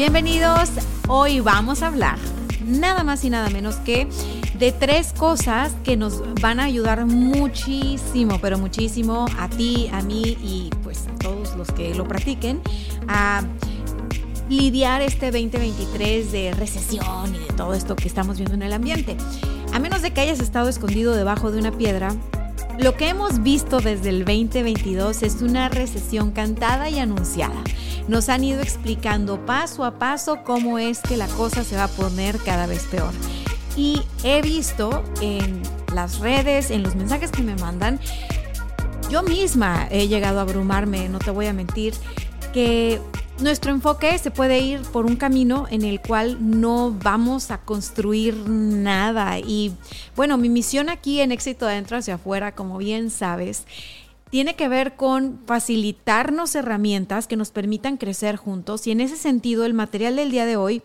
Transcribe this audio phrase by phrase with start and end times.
[0.00, 0.70] Bienvenidos,
[1.08, 2.18] hoy vamos a hablar
[2.64, 4.08] nada más y nada menos que
[4.58, 10.38] de tres cosas que nos van a ayudar muchísimo, pero muchísimo a ti, a mí
[10.42, 12.62] y pues a todos los que lo practiquen
[13.08, 13.42] a
[14.48, 19.18] lidiar este 2023 de recesión y de todo esto que estamos viendo en el ambiente.
[19.74, 22.16] A menos de que hayas estado escondido debajo de una piedra,
[22.78, 27.62] lo que hemos visto desde el 2022 es una recesión cantada y anunciada.
[28.10, 31.88] Nos han ido explicando paso a paso cómo es que la cosa se va a
[31.88, 33.12] poner cada vez peor.
[33.76, 35.62] Y he visto en
[35.94, 38.00] las redes, en los mensajes que me mandan,
[39.10, 41.94] yo misma he llegado a abrumarme, no te voy a mentir,
[42.52, 43.00] que
[43.38, 48.34] nuestro enfoque se puede ir por un camino en el cual no vamos a construir
[48.34, 49.38] nada.
[49.38, 49.70] Y
[50.16, 53.66] bueno, mi misión aquí en Éxito Adentro hacia afuera, como bien sabes,
[54.30, 58.86] tiene que ver con facilitarnos herramientas que nos permitan crecer juntos.
[58.86, 60.82] Y en ese sentido, el material del día de hoy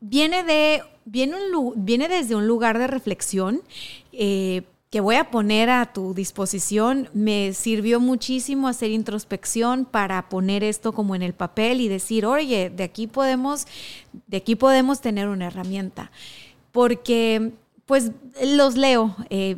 [0.00, 1.36] viene, de, viene,
[1.76, 3.60] viene desde un lugar de reflexión.
[4.12, 7.10] Eh, que voy a poner a tu disposición.
[7.12, 12.70] Me sirvió muchísimo hacer introspección para poner esto como en el papel y decir, oye,
[12.70, 13.66] de aquí podemos,
[14.26, 16.10] de aquí podemos tener una herramienta.
[16.72, 17.52] Porque,
[17.84, 18.12] pues,
[18.42, 19.16] los leo.
[19.28, 19.56] Eh,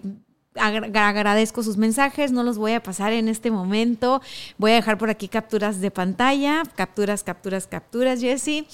[0.59, 4.21] agradezco sus mensajes, no los voy a pasar en este momento.
[4.59, 8.65] Voy a dejar por aquí capturas de pantalla, capturas, capturas, capturas, Jesse.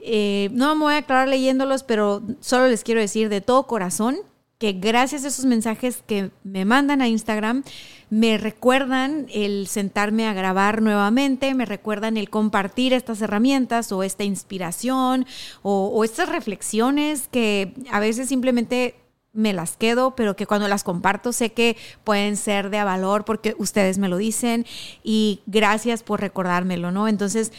[0.00, 4.18] Eh, no me voy a aclarar leyéndolos, pero solo les quiero decir de todo corazón
[4.60, 7.64] que gracias a esos mensajes que me mandan a Instagram,
[8.10, 14.22] me recuerdan el sentarme a grabar nuevamente, me recuerdan el compartir estas herramientas o esta
[14.22, 15.24] inspiración
[15.62, 18.99] o, o estas reflexiones que a veces simplemente
[19.32, 23.54] me las quedo, pero que cuando las comparto sé que pueden ser de valor porque
[23.58, 24.66] ustedes me lo dicen
[25.02, 27.06] y gracias por recordármelo, ¿no?
[27.06, 27.52] Entonces,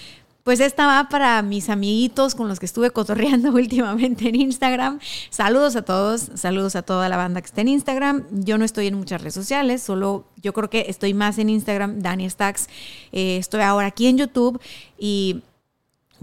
[0.44, 5.00] pues esta va para mis amiguitos con los que estuve cotorreando últimamente en Instagram.
[5.30, 8.26] Saludos a todos, saludos a toda la banda que está en Instagram.
[8.32, 12.00] Yo no estoy en muchas redes sociales, solo yo creo que estoy más en Instagram,
[12.00, 12.68] Dani Stacks.
[13.12, 14.60] Eh, estoy ahora aquí en YouTube
[14.98, 15.44] y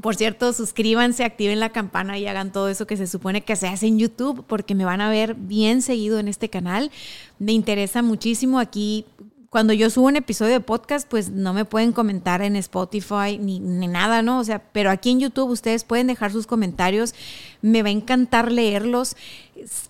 [0.00, 3.66] por cierto, suscríbanse, activen la campana y hagan todo eso que se supone que se
[3.66, 6.90] hace en YouTube porque me van a ver bien seguido en este canal.
[7.38, 9.06] Me interesa muchísimo aquí
[9.50, 13.58] cuando yo subo un episodio de podcast, pues no me pueden comentar en Spotify ni,
[13.60, 14.38] nada, ¿no?
[14.38, 17.14] O sea, pero aquí en YouTube ustedes pueden dejar sus comentarios.
[17.62, 19.16] Me va a encantar leerlos.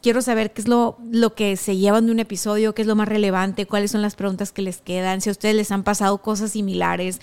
[0.00, 2.94] Quiero saber qué es lo, lo que se llevan de un episodio, qué es lo
[2.94, 6.18] más relevante, cuáles son las preguntas que les quedan, si a ustedes les han pasado
[6.18, 7.20] cosas similares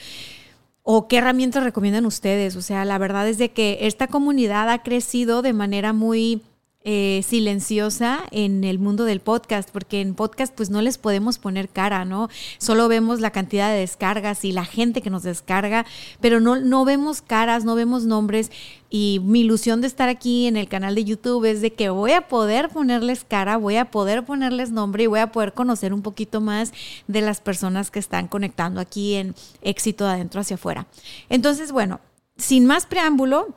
[0.88, 2.56] o qué herramientas recomiendan ustedes.
[2.56, 6.44] O sea, la verdad es de que esta comunidad ha crecido de manera muy
[6.88, 11.68] eh, silenciosa en el mundo del podcast, porque en podcast pues no les podemos poner
[11.68, 12.30] cara, ¿no?
[12.60, 15.84] Solo vemos la cantidad de descargas y la gente que nos descarga,
[16.22, 18.52] pero no, no vemos caras, no vemos nombres.
[18.92, 22.12] Y mi ilusión de estar aquí en el canal de YouTube es de que voy
[22.12, 26.04] a poder ponerles cara, voy a poder ponerles nombre y voy a poder conocer un
[26.04, 26.72] poquito más
[27.08, 30.86] de las personas que están conectando aquí en éxito de adentro hacia afuera.
[31.30, 32.00] Entonces, bueno,
[32.38, 33.56] sin más preámbulo,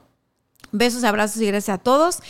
[0.72, 2.20] Besos, abrazos y gracias a todos.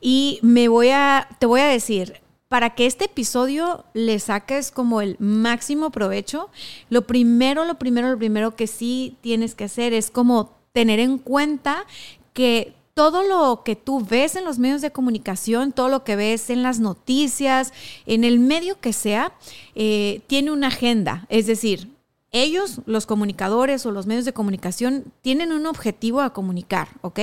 [0.00, 5.00] Y me voy a, te voy a decir, para que este episodio le saques como
[5.00, 6.48] el máximo provecho,
[6.88, 11.18] lo primero, lo primero, lo primero que sí tienes que hacer es como tener en
[11.18, 11.84] cuenta
[12.32, 16.50] que todo lo que tú ves en los medios de comunicación, todo lo que ves
[16.50, 17.72] en las noticias,
[18.06, 19.32] en el medio que sea,
[19.74, 21.26] eh, tiene una agenda.
[21.28, 21.90] Es decir,
[22.30, 27.20] ellos, los comunicadores o los medios de comunicación, tienen un objetivo a comunicar, ¿ok?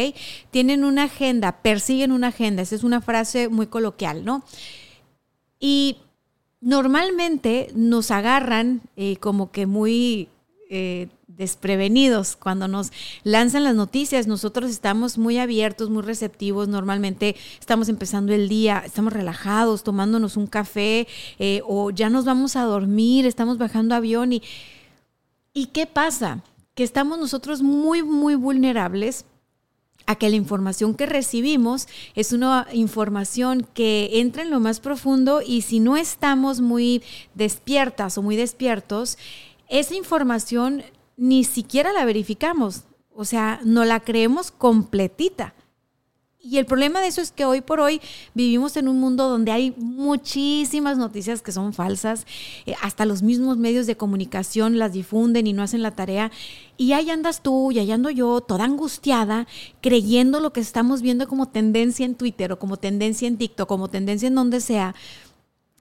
[0.49, 2.63] Tienen una agenda, persiguen una agenda.
[2.63, 4.43] Esa es una frase muy coloquial, ¿no?
[5.59, 5.97] Y
[6.59, 10.29] normalmente nos agarran eh, como que muy
[10.71, 12.91] eh, desprevenidos cuando nos
[13.23, 14.25] lanzan las noticias.
[14.25, 16.67] Nosotros estamos muy abiertos, muy receptivos.
[16.67, 21.07] Normalmente estamos empezando el día, estamos relajados, tomándonos un café
[21.37, 24.41] eh, o ya nos vamos a dormir, estamos bajando avión y
[25.57, 26.43] ¿Y qué pasa?
[26.75, 29.23] Que estamos nosotros muy, muy vulnerables
[30.05, 35.41] a que la información que recibimos es una información que entra en lo más profundo
[35.41, 37.01] y si no estamos muy
[37.35, 39.17] despiertas o muy despiertos,
[39.69, 40.83] esa información
[41.15, 42.83] ni siquiera la verificamos,
[43.15, 45.55] o sea, no la creemos completita.
[46.47, 47.99] Y el problema de eso es que hoy por hoy
[48.35, 52.27] vivimos en un mundo donde hay muchísimas noticias que son falsas,
[52.67, 56.31] eh, hasta los mismos medios de comunicación las difunden y no hacen la tarea.
[56.77, 59.47] Y ahí andas tú y ahí ando yo, toda angustiada,
[59.81, 63.87] creyendo lo que estamos viendo como tendencia en Twitter o como tendencia en TikTok, como
[63.87, 64.93] tendencia en donde sea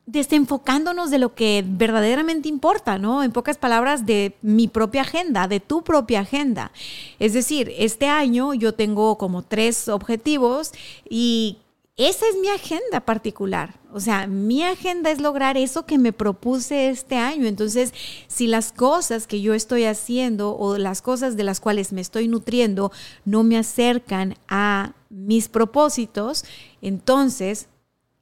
[0.07, 3.23] desenfocándonos de lo que verdaderamente importa, ¿no?
[3.23, 6.73] En pocas palabras, de mi propia agenda, de tu propia agenda.
[7.19, 10.73] Es decir, este año yo tengo como tres objetivos
[11.09, 11.59] y
[11.97, 13.79] esa es mi agenda particular.
[13.93, 17.47] O sea, mi agenda es lograr eso que me propuse este año.
[17.47, 17.95] Entonces,
[18.27, 22.27] si las cosas que yo estoy haciendo o las cosas de las cuales me estoy
[22.27, 22.91] nutriendo
[23.25, 26.45] no me acercan a mis propósitos,
[26.83, 27.69] entonces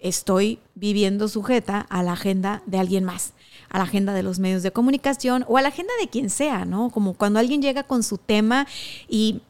[0.02, 3.32] estoy viviendo sujeta a la agenda de alguien más,
[3.70, 6.64] a la agenda de los medios de comunicación o a la agenda de quien sea,
[6.64, 6.90] ¿no?
[6.90, 8.66] Como cuando alguien llega con su tema
[9.08, 9.40] y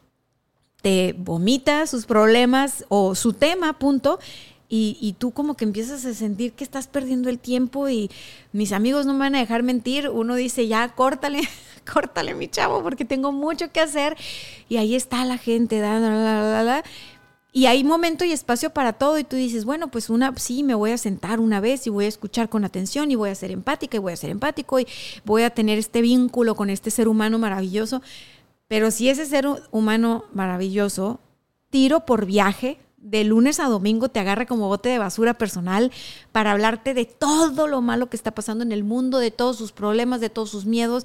[0.81, 4.19] te vomita sus problemas o su tema, punto.
[4.75, 8.09] Y, tú como que empiezas a sentir que estás perdiendo el tiempo y
[8.53, 10.09] mis amigos no me van a dejar mentir.
[10.09, 11.41] Uno dice, ya, córtale,
[11.93, 14.17] córtale mi chavo porque tengo mucho que hacer.
[14.69, 16.83] Y ahí está la gente, da, da, da,
[17.55, 20.73] y hay momento y espacio para todo y tú dices, bueno, pues una, sí, me
[20.73, 23.51] voy a sentar una vez y voy a escuchar con atención y voy a ser
[23.51, 24.87] empática y voy a ser empático y
[25.23, 28.01] voy a tener este vínculo con este ser humano maravilloso.
[28.67, 31.19] Pero si ese ser humano maravilloso,
[31.69, 35.91] tiro por viaje, de lunes a domingo te agarra como bote de basura personal
[36.31, 39.73] para hablarte de todo lo malo que está pasando en el mundo, de todos sus
[39.73, 41.03] problemas, de todos sus miedos,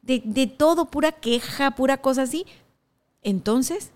[0.00, 2.46] de, de todo, pura queja, pura cosa así.
[3.22, 3.90] Entonces,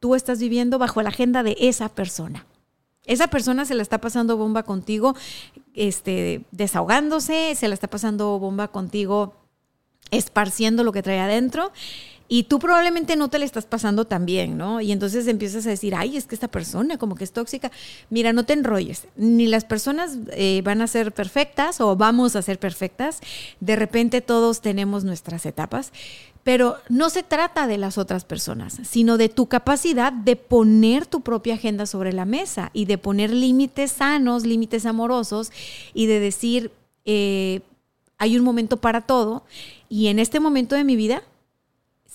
[0.00, 2.46] tú estás viviendo bajo la agenda de esa persona.
[3.04, 5.16] Esa persona se la está pasando bomba contigo,
[5.74, 9.34] este, desahogándose, se la está pasando bomba contigo,
[10.10, 11.72] esparciendo lo que trae adentro.
[12.30, 14.82] Y tú probablemente no te la estás pasando tan bien, ¿no?
[14.82, 17.72] Y entonces empiezas a decir, ay, es que esta persona como que es tóxica.
[18.10, 19.08] Mira, no te enrolles.
[19.16, 23.20] Ni las personas eh, van a ser perfectas o vamos a ser perfectas.
[23.60, 25.90] De repente todos tenemos nuestras etapas.
[26.44, 31.22] Pero no se trata de las otras personas, sino de tu capacidad de poner tu
[31.22, 35.50] propia agenda sobre la mesa y de poner límites sanos, límites amorosos
[35.92, 36.72] y de decir,
[37.04, 37.60] eh,
[38.18, 39.44] hay un momento para todo
[39.88, 41.22] y en este momento de mi vida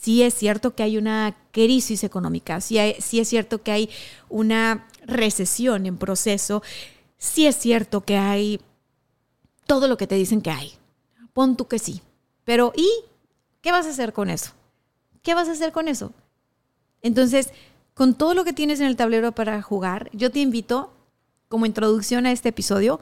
[0.03, 3.89] sí es cierto que hay una crisis económica, sí, es cierto que hay
[4.29, 6.61] una recesión en proceso,
[7.17, 8.61] sí es cierto que hay
[9.65, 10.73] todo lo que te dicen que hay.
[11.33, 12.01] Pon tú que sí.
[12.43, 12.87] Pero ¿y
[13.63, 14.51] ¿Qué vas a hacer con eso?
[15.21, 16.11] ¿Qué vas a hacer con eso?
[17.01, 17.49] Entonces,
[17.93, 20.91] con todo lo que tienes en el tablero para jugar, yo te invito,
[21.47, 22.99] como introducción a este episodio,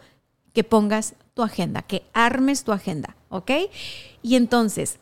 [0.54, 3.52] que pongas tu agenda, que armes tu agenda, ¿ok?
[4.22, 5.00] Y entonces,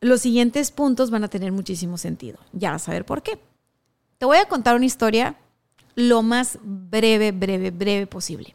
[0.00, 2.38] los siguientes puntos van a tener muchísimo sentido.
[2.52, 3.38] Ya vas a ver por qué.
[4.18, 5.36] Te voy a contar una historia
[5.94, 8.54] lo más breve, breve, breve posible.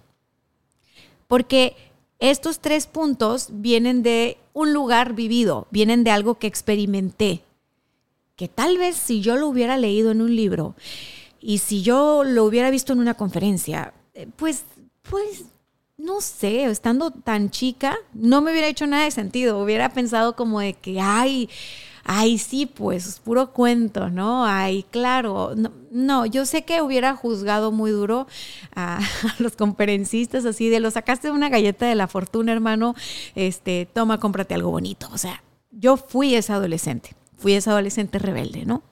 [1.27, 1.75] Porque
[2.19, 7.43] estos tres puntos vienen de un lugar vivido, vienen de algo que experimenté,
[8.35, 10.75] que tal vez si yo lo hubiera leído en un libro
[11.41, 14.63] y si yo lo hubiera visto en una conferencia, eh, pues,
[15.01, 15.45] pues,
[15.97, 20.59] no sé, estando tan chica, no me hubiera hecho nada de sentido, hubiera pensado como
[20.59, 21.49] de que, ay,
[22.03, 24.45] ay, sí, pues, puro cuento, ¿no?
[24.45, 25.53] Ay, claro.
[25.91, 28.27] No, yo sé que hubiera juzgado muy duro
[28.75, 28.99] a,
[29.39, 32.95] los conferencistas así de, lo sacaste una galleta de la fortuna, hermano,
[33.35, 35.09] este, toma, cómprate algo bonito.
[35.13, 38.83] O sea, yo fui esa adolescente, fui esa adolescente rebelde, ¿no?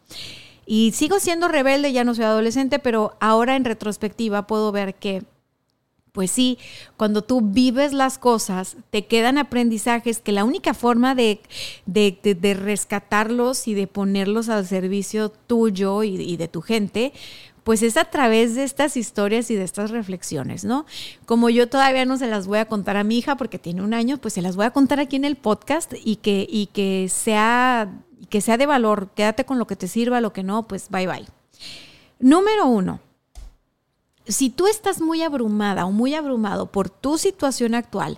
[0.66, 5.24] Y sigo siendo rebelde, ya no soy adolescente, pero ahora en retrospectiva puedo ver que
[6.12, 6.58] pues sí,
[6.98, 11.40] cuando tú vives las cosas, te quedan aprendizajes que la única forma de,
[11.86, 17.14] de, rescatarlos y de ponerlos al servicio tuyo y, y, de tu gente,
[17.64, 20.86] pues es a través de estas historias y de estas reflexiones, ¿no?
[21.26, 23.94] Como yo todavía no se las voy a contar a mi hija porque tiene un
[23.94, 27.08] año, pues se las voy a contar aquí en el podcast y que, y que,
[27.10, 27.90] sea,
[28.30, 29.12] que sea de valor.
[29.16, 31.26] Quédate con lo que te sirva, lo que no, pues bye bye.
[32.20, 33.00] Número uno
[34.28, 38.18] si tú estás muy abrumada o muy abrumado por tu situación actual,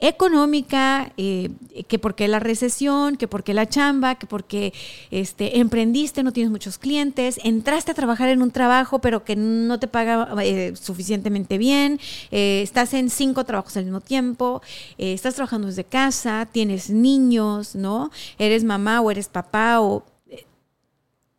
[0.00, 1.50] económica, eh,
[1.86, 4.72] que porque la recesión, que porque la chamba, que porque
[5.10, 9.78] este, emprendiste, no tienes muchos clientes, entraste a trabajar en un trabajo pero que no
[9.78, 14.62] te paga eh, suficientemente bien, eh, estás en cinco trabajos al mismo tiempo,
[14.96, 18.10] estás trabajando desde casa, tienes niños, ¿no?
[18.38, 20.04] Eres mamá o eres papá o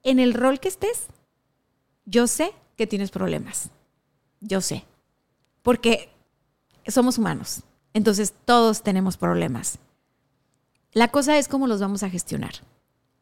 [0.04, 1.08] en el rol que estés,
[2.06, 3.72] yo sé que tienes problemas.
[4.42, 4.84] Yo sé.
[5.62, 6.10] Porque
[6.88, 7.62] somos humanos.
[7.94, 9.80] Entonces todos tenemos problemas.
[10.94, 12.56] La cosa es cómo los vamos a gestionar.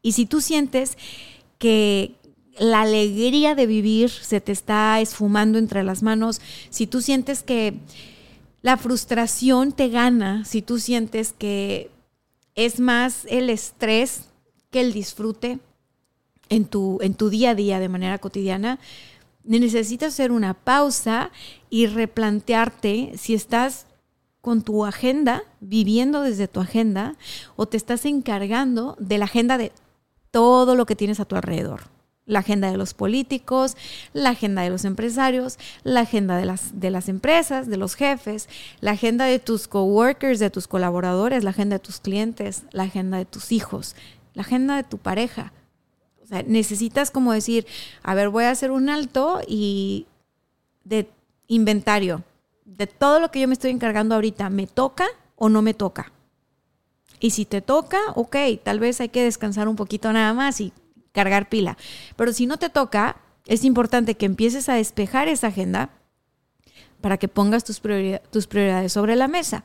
[0.01, 0.97] Y si tú sientes
[1.57, 2.15] que
[2.57, 7.79] la alegría de vivir se te está esfumando entre las manos, si tú sientes que
[8.61, 11.91] la frustración te gana, si tú sientes que
[12.55, 14.25] es más el estrés
[14.71, 15.59] que el disfrute
[16.49, 18.79] en tu, en tu día a día de manera cotidiana,
[19.43, 21.31] necesitas hacer una pausa
[21.69, 23.85] y replantearte si estás
[24.41, 27.15] con tu agenda, viviendo desde tu agenda,
[27.55, 29.71] o te estás encargando de la agenda de
[30.31, 31.83] todo lo que tienes a tu alrededor.
[32.25, 33.75] La agenda de los políticos,
[34.13, 38.47] la agenda de los empresarios, la agenda de las, de las empresas, de los jefes,
[38.81, 43.17] la agenda de tus coworkers, de tus colaboradores, la agenda de tus clientes, la agenda
[43.17, 43.95] de tus hijos,
[44.35, 45.51] la agenda de tu pareja.
[46.29, 47.65] O sea, necesitas como decir,
[48.03, 50.05] a ver, voy a hacer un alto y
[50.83, 51.09] de
[51.47, 52.23] inventario
[52.65, 56.11] de todo lo que yo me estoy encargando ahorita, ¿me toca o no me toca?
[57.19, 60.71] Y si te toca, ok, tal vez hay que descansar un poquito nada más y
[61.11, 61.77] cargar pila.
[62.15, 63.17] Pero si no te toca,
[63.47, 65.89] es importante que empieces a despejar esa agenda
[67.01, 67.81] para que pongas tus,
[68.29, 69.63] tus prioridades sobre la mesa.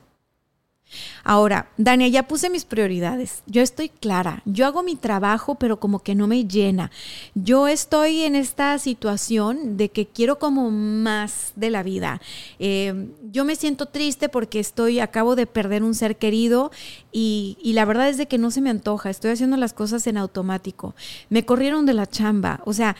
[1.22, 3.42] Ahora, Dania, ya puse mis prioridades.
[3.46, 4.42] Yo estoy clara.
[4.44, 6.90] Yo hago mi trabajo, pero como que no me llena.
[7.34, 12.20] Yo estoy en esta situación de que quiero como más de la vida.
[12.58, 16.70] Eh, yo me siento triste porque estoy, acabo de perder un ser querido
[17.10, 19.10] y, y la verdad es de que no se me antoja.
[19.10, 20.94] Estoy haciendo las cosas en automático.
[21.30, 22.60] Me corrieron de la chamba.
[22.64, 22.96] O sea,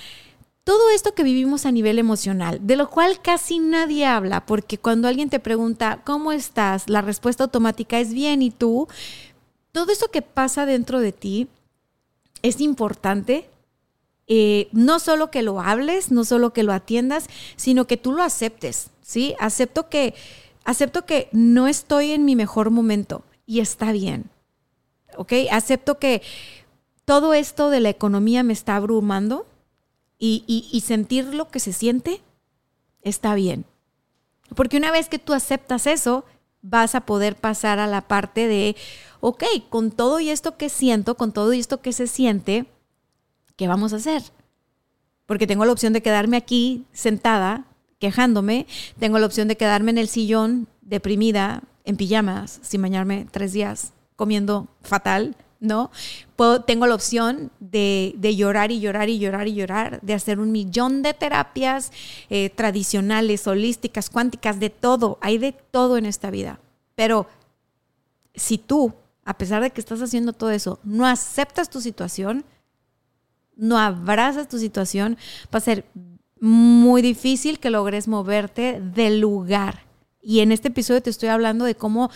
[0.65, 5.09] todo esto que vivimos a nivel emocional, de lo cual casi nadie habla, porque cuando
[5.09, 6.89] alguien te pregunta, ¿cómo estás?
[6.89, 8.89] La respuesta automática es bien, ¿y tú?
[9.73, 11.49] Todo eso que pasa dentro de ti
[12.43, 13.49] es importante.
[14.27, 18.23] Eh, no solo que lo hables, no solo que lo atiendas, sino que tú lo
[18.23, 19.35] aceptes, ¿sí?
[19.39, 20.15] Acepto que,
[20.65, 24.31] acepto que no estoy en mi mejor momento y está bien,
[25.19, 25.33] ¿ok?
[25.51, 26.23] Acepto que
[27.05, 29.47] todo esto de la economía me está abrumando,
[30.19, 32.23] y, sentir lo que se siente,
[33.03, 33.65] está bien.
[34.55, 36.25] Porque una vez que tú aceptas eso,
[36.63, 38.77] vas a poder pasar a la parte de,
[39.21, 42.67] ok, con todo y esto que siento, con todo y esto que se siente,
[43.57, 44.23] ¿qué vamos a hacer?
[45.27, 47.67] Porque tengo la opción de quedarme aquí sentada,
[47.99, 48.67] quejándome,
[48.99, 53.93] tengo la opción de quedarme en el sillón, deprimida, en pijamas, sin bañarme tres días,
[54.17, 55.91] comiendo fatal, ¿no?
[56.67, 61.03] tengo la opción de, llorar y llorar y llorar y llorar, de hacer un millón
[61.03, 61.93] de terapias
[62.31, 65.19] eh, tradicionales, holísticas, cuánticas, de todo.
[65.21, 66.61] Hay de todo en esta vida.
[66.95, 67.27] Pero
[68.35, 68.93] si tú,
[69.25, 72.45] a pesar de que estás haciendo todo eso, no aceptas tu situación,
[73.57, 75.17] no abrazas tu situación,
[75.53, 75.85] va a ser
[76.41, 79.85] muy difícil que logres moverte del lugar.
[80.21, 82.11] Y en este episodio te estoy hablando de cómo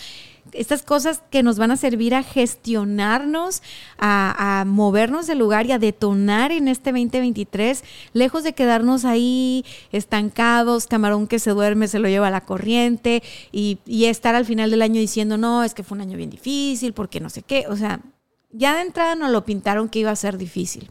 [0.52, 3.62] estas cosas que nos van a servir a gestionarnos,
[3.98, 10.86] a, movernos del lugar y a detonar en este 2023, lejos de quedarnos ahí estancados,
[10.86, 14.70] camarón que se duerme se lo lleva a la corriente y, y estar al final
[14.70, 17.66] del año diciendo, no, es que fue un año bien difícil, porque no sé qué.
[17.68, 18.00] O sea,
[18.50, 20.90] ya de entrada nos lo pintaron que iba a ser difícil.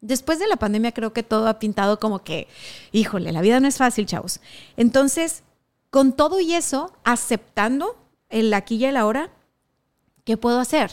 [0.00, 2.46] Después de la pandemia creo que todo ha pintado como que,
[2.92, 4.40] híjole, la vida no es fácil, chavos.
[4.76, 5.42] Entonces,
[5.90, 7.96] con todo y eso, aceptando
[8.34, 9.30] el aquí y el ahora,
[10.24, 10.90] ¿qué puedo hacer?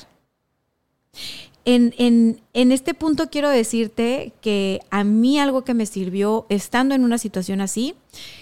[1.63, 1.93] En,
[2.53, 7.19] en, este punto quiero decirte que a mí algo que me sirvió estando en una
[7.19, 7.93] situación así,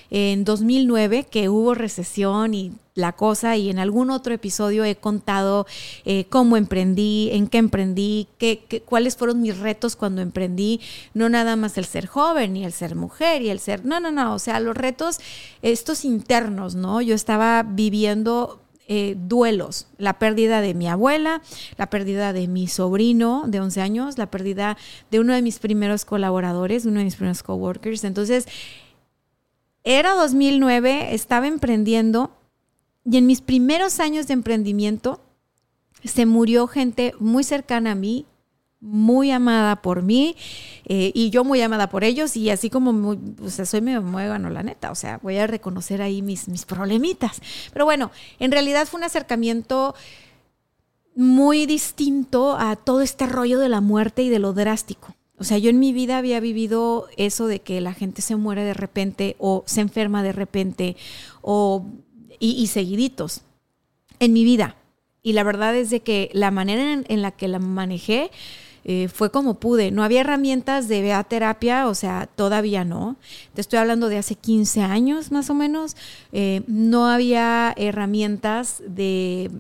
[0.10, 5.68] en 2009, que hubo recesión y la cosa, y en algún otro episodio he contado
[6.06, 10.80] eh, cómo emprendí, en qué emprendí, qué, cuáles fueron mis retos cuando emprendí,
[11.14, 14.12] no nada más el ser joven y el ser mujer y el ser, no, no,
[14.12, 15.20] no, o sea, los retos,
[15.62, 17.02] estos internos, ¿no?
[17.02, 18.62] Yo estaba viviendo
[18.92, 21.44] eh, duelos, la pérdida de mi abuela,
[21.78, 24.78] la pérdida de mi sobrino de 11 años, la pérdida
[25.12, 28.04] de uno de mis primeros colaboradores, uno de mis primeros coworkers.
[28.04, 28.48] Entonces,
[29.84, 32.32] era 2009, estaba emprendiendo
[33.06, 35.22] y en mis primeros años de emprendimiento
[36.04, 38.26] se murió gente muy cercana a mí,
[38.82, 40.36] muy amada por mí
[40.86, 44.02] eh, y yo muy amada por ellos y así como muy, o sea, soy medio
[44.02, 47.42] muégano, la neta, o sea, voy a reconocer ahí mis, mis problemitas.
[47.74, 49.96] Pero bueno, en realidad fue un acercamiento
[51.16, 55.16] muy distinto a todo este rollo de la muerte y de lo drástico.
[55.38, 58.64] O sea, yo en mi vida había vivido eso de que la gente se muere
[58.64, 60.96] de repente o se enferma de repente
[61.42, 61.86] o,
[62.40, 63.42] y, y seguiditos
[64.20, 64.76] en mi vida.
[65.22, 68.32] Y la verdad es de que la manera en la que la manejé,
[68.84, 69.92] eh, fue como pude.
[69.92, 73.18] No había herramientas de vea terapia, o sea, todavía no.
[73.54, 75.96] Te estoy hablando de hace 15 años más o menos.
[76.32, 79.52] Eh, no había herramientas de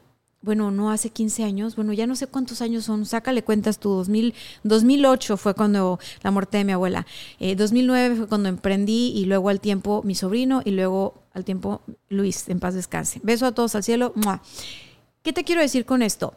[0.41, 3.89] bueno, no hace 15 años, bueno, ya no sé cuántos años son, sácale cuentas tú,
[3.89, 4.33] 2000,
[4.63, 7.05] 2008 fue cuando la muerte de mi abuela,
[7.39, 12.47] 2009 fue cuando emprendí y luego al tiempo mi sobrino y luego al tiempo Luis,
[12.47, 13.19] en paz descanse.
[13.23, 14.13] Beso a todos al cielo.
[15.23, 16.33] ¿Qué te quiero decir con esto?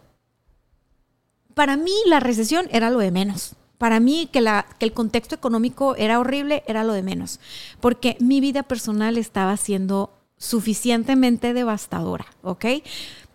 [1.54, 3.56] Para mí la recesión era lo de menos.
[3.78, 4.38] Para mí que,
[4.78, 7.40] el contexto económico era horrible era lo de menos,
[7.80, 12.64] porque mi vida personal estaba siendo suficientemente devastadora, ¿ok?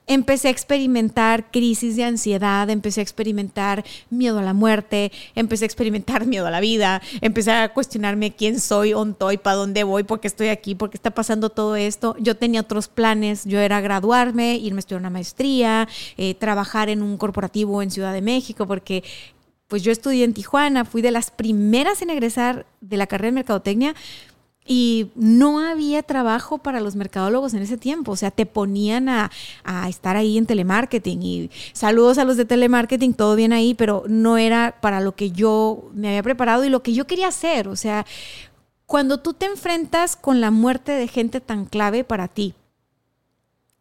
[0.07, 5.67] Empecé a experimentar crisis de ansiedad, empecé a experimentar miedo a la muerte, empecé a
[5.67, 10.19] experimentar miedo a la vida, empecé a cuestionarme quién soy, estoy, para dónde voy, por
[10.19, 12.15] qué estoy aquí, por qué está pasando todo esto.
[12.19, 15.87] Yo tenía otros planes, yo era graduarme, irme a estudiar una maestría,
[16.17, 19.03] eh, trabajar en un corporativo en Ciudad de México, porque
[19.67, 23.35] pues yo estudié en Tijuana, fui de las primeras en egresar de la carrera de
[23.35, 23.95] mercadotecnia,
[24.67, 28.11] y no había trabajo para los mercadólogos en ese tiempo.
[28.11, 29.31] O sea, te ponían a,
[29.87, 31.23] estar ahí en telemarketing.
[31.23, 35.31] Y saludos a los de telemarketing, todo bien ahí, pero no era para lo que
[35.31, 37.69] yo me había preparado y lo que yo quería hacer.
[37.69, 38.05] O sea,
[38.85, 42.53] cuando tú te enfrentas con la muerte de gente tan clave para ti,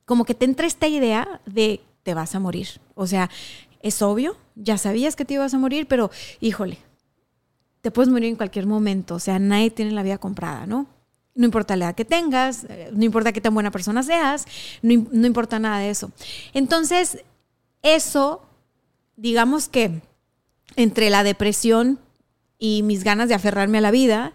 [0.05, 2.69] como que te entra esta idea de te vas a morir.
[2.95, 3.29] O sea,
[3.83, 6.79] es obvio, ya sabías que te ibas a morir, pero híjole,
[7.87, 10.89] te puedes morir en cualquier momento, o sea, nadie tiene la vida comprada, ¿no?
[11.37, 14.45] No importa la edad que tengas, eh, no importa qué tan buena persona seas,
[14.83, 16.11] no, no importa nada de eso.
[16.53, 17.23] Entonces,
[17.83, 18.43] eso,
[19.15, 20.03] digamos que
[20.75, 22.01] entre la depresión
[22.59, 24.33] y mis ganas de aferrarme a la vida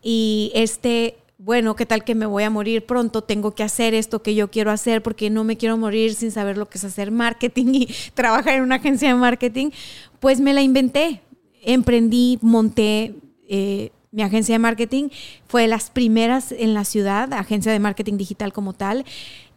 [0.00, 3.22] y este bueno, ¿qué tal que me voy a morir pronto?
[3.22, 6.56] Tengo que hacer esto que yo quiero hacer porque no me quiero morir sin saber
[6.56, 9.70] lo que es hacer marketing y trabajar en una agencia de marketing.
[10.20, 11.20] Pues me la inventé
[11.64, 13.14] emprendí, monté
[13.48, 15.08] eh, mi agencia de marketing.
[15.46, 19.04] Fue de las primeras en la ciudad, agencia de marketing digital como tal.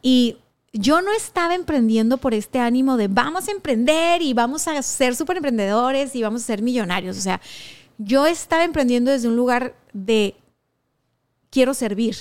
[0.02, 0.38] Y
[0.74, 5.16] yo no estaba emprendiendo por este ánimo de vamos a emprender y vamos a ser
[5.16, 7.18] súper emprendedores y vamos a ser millonarios.
[7.18, 7.42] O sea,
[7.98, 10.36] yo estaba emprendiendo desde un lugar de
[11.50, 12.16] quiero servir.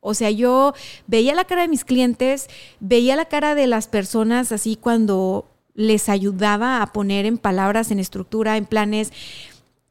[0.00, 0.72] O sea, yo
[1.06, 6.08] veía la cara de mis clientes, veía la cara de las personas así cuando les
[6.08, 9.12] ayudaba a poner en palabras, en estructura, en planes,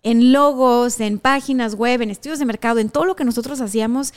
[0.04, 4.14] en logos, en páginas web, en estudios de mercado, en todo lo que nosotros hacíamos,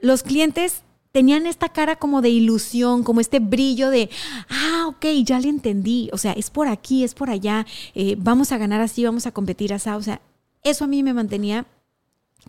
[0.00, 4.10] los clientes tenían esta cara como de ilusión, como este brillo de,
[4.48, 8.52] ah, ok, ya le entendí, o sea, es por aquí, es por allá, eh, vamos
[8.52, 10.20] a ganar así, vamos a competir así, o sea,
[10.62, 11.66] eso a mí me mantenía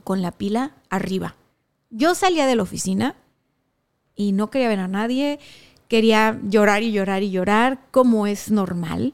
[0.03, 1.35] con la pila arriba.
[1.89, 3.15] Yo salía de la oficina
[4.15, 5.39] y no quería ver a nadie,
[5.93, 9.13] quería llorar y llorar y llorar, como es normal.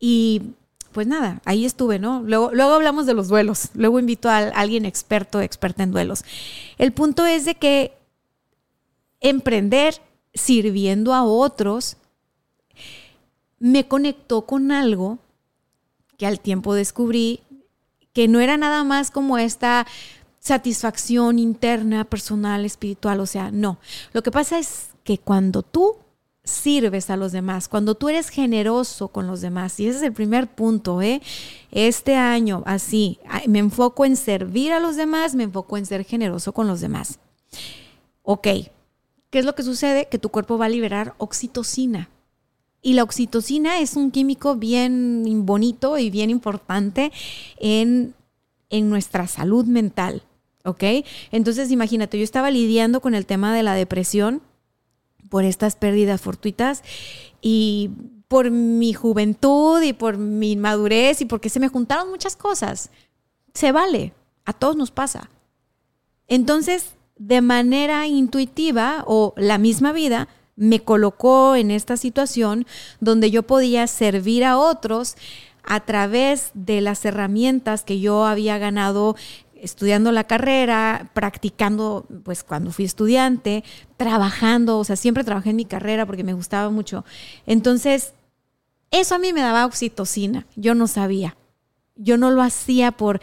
[0.00, 0.54] Y
[0.90, 2.22] pues nada, ahí estuve, ¿no?
[2.22, 6.24] Luego, luego hablamos de los duelos, luego invito a alguien experto, experta en duelos.
[6.78, 7.92] El punto es de que
[9.20, 10.00] emprender
[10.32, 11.98] sirviendo a otros
[13.58, 15.18] me conectó con algo
[16.16, 17.42] que al tiempo descubrí
[18.14, 19.86] que no era nada más como esta
[20.40, 23.76] satisfacción interna, personal, espiritual, o sea, no.
[24.14, 25.98] Lo que pasa es que cuando tú
[26.44, 29.80] sirves a los demás, cuando tú eres generoso con los demás.
[29.80, 31.22] Y ese es el primer punto, ¿eh?
[31.72, 36.52] Este año, así, me enfoco en servir a los demás, me enfoco en ser generoso
[36.52, 37.18] con los demás.
[38.22, 38.46] Ok,
[39.30, 40.06] ¿qué es lo que sucede?
[40.06, 42.10] Que tu cuerpo va a liberar oxitocina.
[42.82, 47.10] Y la oxitocina es un químico bien bonito y bien importante
[47.58, 48.14] en,
[48.68, 50.22] en nuestra salud mental.
[50.66, 50.82] ¿Ok?
[51.30, 54.42] Entonces imagínate, yo estaba lidiando con el tema de la depresión
[55.34, 56.84] por estas pérdidas fortuitas
[57.42, 57.90] y
[58.28, 62.90] por mi juventud y por mi madurez y porque se me juntaron muchas cosas.
[63.52, 64.12] Se vale,
[64.44, 65.28] a todos nos pasa.
[66.28, 72.64] Entonces, de manera intuitiva o la misma vida me colocó en esta situación
[73.00, 75.16] donde yo podía servir a otros
[75.64, 79.16] a través de las herramientas que yo había ganado
[79.64, 83.64] estudiando la carrera, practicando, pues cuando fui estudiante,
[83.96, 87.04] trabajando, o sea, siempre trabajé en mi carrera porque me gustaba mucho.
[87.46, 88.12] Entonces,
[88.90, 91.36] eso a mí me daba oxitocina, yo no sabía.
[91.96, 93.20] Yo no lo hacía por,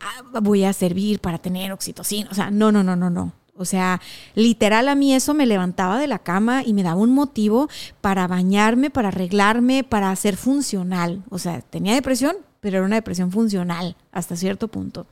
[0.00, 3.32] ah, voy a servir para tener oxitocina, o sea, no, no, no, no, no.
[3.54, 4.00] O sea,
[4.34, 7.68] literal a mí eso me levantaba de la cama y me daba un motivo
[8.00, 11.22] para bañarme, para arreglarme, para ser funcional.
[11.28, 15.04] O sea, tenía depresión, pero era una depresión funcional hasta cierto punto.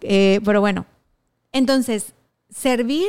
[0.00, 0.86] Eh, pero bueno,
[1.52, 2.14] entonces,
[2.50, 3.06] servir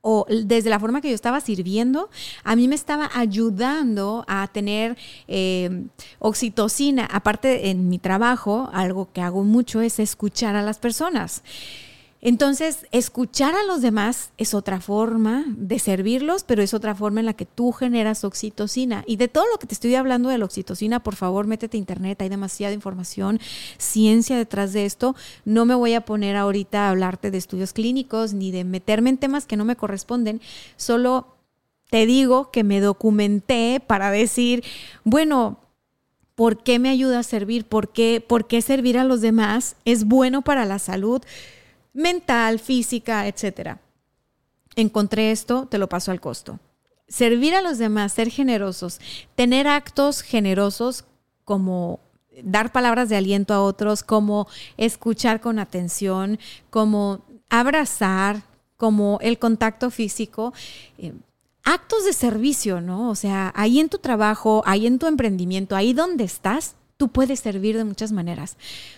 [0.00, 2.08] o desde la forma que yo estaba sirviendo,
[2.42, 4.96] a mí me estaba ayudando a tener
[5.28, 5.84] eh,
[6.20, 7.04] oxitocina.
[7.04, 11.42] Aparte, en mi trabajo, algo que hago mucho es escuchar a las personas.
[12.26, 17.26] Entonces, escuchar a los demás es otra forma de servirlos, pero es otra forma en
[17.26, 19.04] la que tú generas oxitocina.
[19.06, 21.80] Y de todo lo que te estoy hablando de la oxitocina, por favor, métete a
[21.80, 23.40] internet, hay demasiada información,
[23.76, 25.14] ciencia detrás de esto.
[25.44, 29.18] No me voy a poner ahorita a hablarte de estudios clínicos ni de meterme en
[29.18, 30.40] temas que no me corresponden,
[30.78, 31.26] solo
[31.90, 34.64] te digo que me documenté para decir,
[35.04, 35.58] bueno,
[36.34, 37.66] ¿por qué me ayuda a servir?
[37.66, 41.20] ¿Por qué, ¿Por qué servir a los demás es bueno para la salud?
[41.94, 43.78] Mental, física, etc.
[44.76, 46.58] Encontré esto, te lo paso al costo.
[47.08, 49.00] Servir a los demás, ser generosos,
[49.34, 51.04] tener actos generosos
[51.44, 52.00] como
[52.42, 56.38] dar palabras de aliento a otros, como escuchar con atención,
[56.70, 58.42] como abrazar,
[58.76, 60.52] como el contacto físico.
[60.98, 61.12] Eh,
[61.62, 63.10] actos de servicio, ¿no?
[63.10, 67.40] O sea, ahí en tu trabajo, ahí en tu emprendimiento, ahí donde estás, tú puedes
[67.40, 68.56] servir de muchas maneras.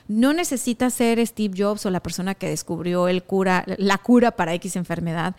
[0.09, 4.55] No necesitas ser Steve Jobs o la persona que descubrió el cura, la cura para
[4.55, 5.37] X enfermedad.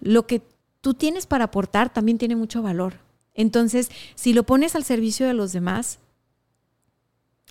[0.00, 0.42] Lo que
[0.80, 2.94] tú tienes para aportar también tiene mucho valor.
[3.34, 5.98] Entonces, si lo pones al servicio de los demás,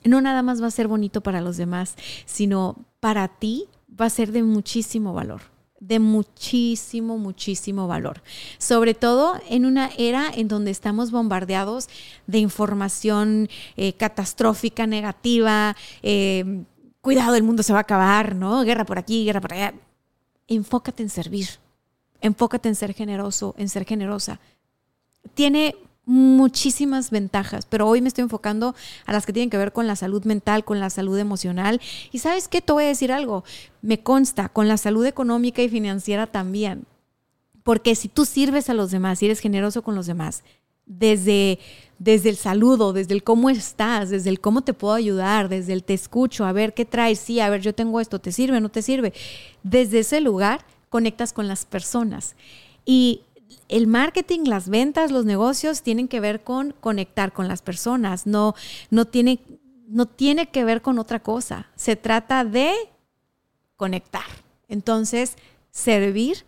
[0.03, 1.95] no nada más va a ser bonito para los demás,
[2.25, 3.67] sino para ti
[3.99, 5.41] va a ser de muchísimo valor
[5.79, 8.21] de muchísimo, muchísimo valor.
[8.57, 11.87] Sobre todo en una era en donde estamos bombardeados
[12.27, 16.63] de información eh, catastrófica, negativa, eh,
[17.01, 18.63] cuidado, el mundo se va a acabar, ¿no?
[18.63, 19.73] Guerra por aquí, guerra por allá.
[20.47, 21.47] Enfócate en servir,
[22.21, 24.39] enfócate en ser generoso, en ser generosa.
[25.33, 29.85] Tiene muchísimas ventajas, pero hoy me estoy enfocando a las que tienen que ver con
[29.85, 31.79] la salud mental, con la salud emocional.
[32.11, 33.43] Y sabes qué, te voy a decir algo,
[33.81, 36.85] me consta, con la salud económica y financiera también.
[37.63, 40.43] Porque si tú sirves a los demás, si eres generoso con los demás,
[40.89, 41.59] desde,
[41.99, 45.83] desde el saludo, desde el cómo estás, desde el cómo te puedo ayudar, desde el
[45.83, 48.69] te escucho, a ver qué traes, sí, a ver, yo tengo esto, ¿te sirve, no
[48.69, 49.13] te sirve?
[49.61, 52.35] Desde ese lugar conectas con las personas.
[52.85, 53.21] Y
[53.69, 58.55] el marketing, las ventas, los negocios tienen que ver con conectar con las personas, no,
[58.89, 59.39] no, tiene,
[59.87, 61.67] no tiene que ver con otra cosa.
[61.75, 62.73] Se trata de
[63.77, 64.25] conectar.
[64.67, 65.35] Entonces,
[65.71, 66.45] servir,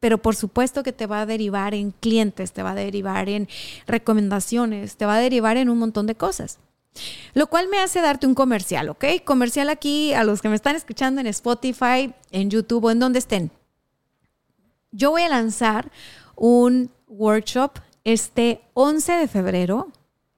[0.00, 3.48] pero por supuesto que te va a derivar en clientes, te va a derivar en
[3.86, 6.58] recomendaciones, te va a derivar en un montón de cosas.
[7.34, 9.04] Lo cual me hace darte un comercial, ¿ok?
[9.24, 13.18] Comercial aquí a los que me están escuchando en Spotify, en YouTube o en donde
[13.18, 13.50] estén.
[14.96, 15.92] Yo voy a lanzar
[16.36, 17.72] un workshop
[18.04, 19.92] este 11 de febrero,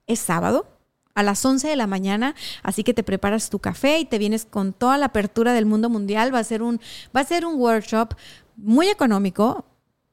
[0.08, 0.66] es sábado,
[1.14, 4.46] a las 11 de la mañana, así que te preparas tu café y te vienes
[4.46, 6.34] con toda la apertura del mundo mundial.
[6.34, 6.80] Va a ser un,
[7.16, 8.14] va a ser un workshop
[8.56, 9.64] muy económico,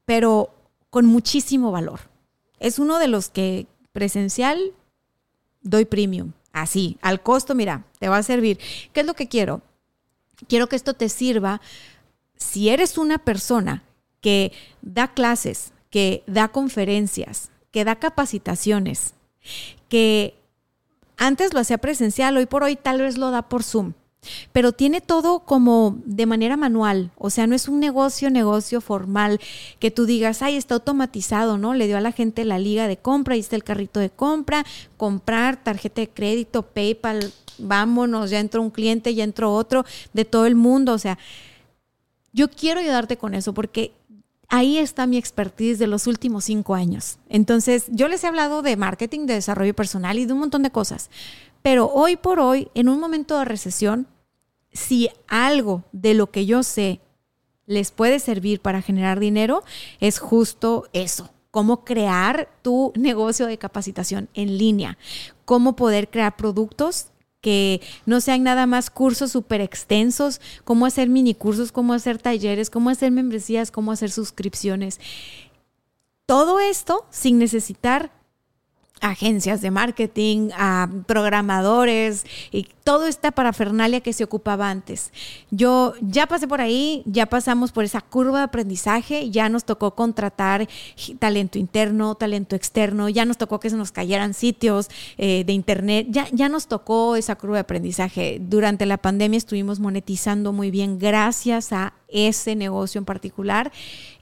[0.04, 0.54] pero
[0.90, 1.98] con muchísimo valor.
[2.60, 4.74] Es uno de los que presencial
[5.60, 6.32] doy premium.
[6.52, 8.60] Así, al costo, mira, te va a servir.
[8.92, 9.60] ¿Qué es lo que quiero?
[10.46, 11.60] Quiero que esto te sirva
[12.36, 13.82] si eres una persona
[14.26, 14.50] que
[14.82, 19.14] da clases, que da conferencias, que da capacitaciones,
[19.88, 20.34] que
[21.16, 23.92] antes lo hacía presencial, hoy por hoy tal vez lo da por Zoom,
[24.52, 29.38] pero tiene todo como de manera manual, o sea, no es un negocio, negocio formal
[29.78, 31.74] que tú digas, ay, está automatizado, ¿no?
[31.74, 34.66] Le dio a la gente la liga de compra, ahí está el carrito de compra,
[34.96, 39.84] comprar, tarjeta de crédito, PayPal, vámonos, ya entró un cliente, ya entró otro,
[40.14, 41.16] de todo el mundo, o sea,
[42.36, 43.92] yo quiero ayudarte con eso porque
[44.48, 47.18] ahí está mi expertise de los últimos cinco años.
[47.28, 50.70] Entonces, yo les he hablado de marketing, de desarrollo personal y de un montón de
[50.70, 51.10] cosas.
[51.62, 54.06] Pero hoy por hoy, en un momento de recesión,
[54.72, 57.00] si algo de lo que yo sé
[57.66, 59.64] les puede servir para generar dinero,
[59.98, 61.30] es justo eso.
[61.50, 64.98] Cómo crear tu negocio de capacitación en línea,
[65.44, 67.08] cómo poder crear productos
[67.40, 72.70] que no sean nada más cursos súper extensos, cómo hacer mini cursos, cómo hacer talleres,
[72.70, 75.00] cómo hacer membresías, cómo hacer suscripciones.
[76.26, 78.10] Todo esto sin necesitar
[79.00, 85.12] agencias de marketing, a programadores y todo esta parafernalia que se ocupaba antes.
[85.50, 89.94] Yo ya pasé por ahí, ya pasamos por esa curva de aprendizaje, ya nos tocó
[89.94, 90.68] contratar
[91.18, 96.06] talento interno, talento externo, ya nos tocó que se nos cayeran sitios eh, de internet,
[96.10, 98.38] ya, ya nos tocó esa curva de aprendizaje.
[98.40, 103.72] Durante la pandemia estuvimos monetizando muy bien gracias a ese negocio en particular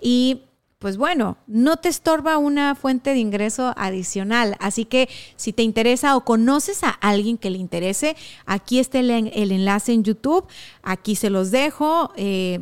[0.00, 0.43] y
[0.85, 4.55] pues bueno, no te estorba una fuente de ingreso adicional.
[4.61, 9.11] Así que si te interesa o conoces a alguien que le interese, aquí está el,
[9.11, 10.47] enlace en YouTube,
[10.83, 12.12] aquí se los dejo.
[12.16, 12.61] Eh,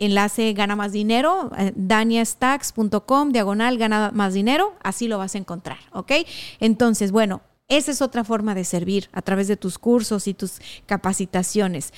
[0.00, 5.78] enlace gana más dinero, eh, daniastacks.com, diagonal gana más dinero, así lo vas a encontrar,
[5.92, 6.10] ¿ok?
[6.58, 10.58] Entonces, bueno, esa es otra forma de servir a través de tus cursos y tus
[10.86, 11.92] capacitaciones.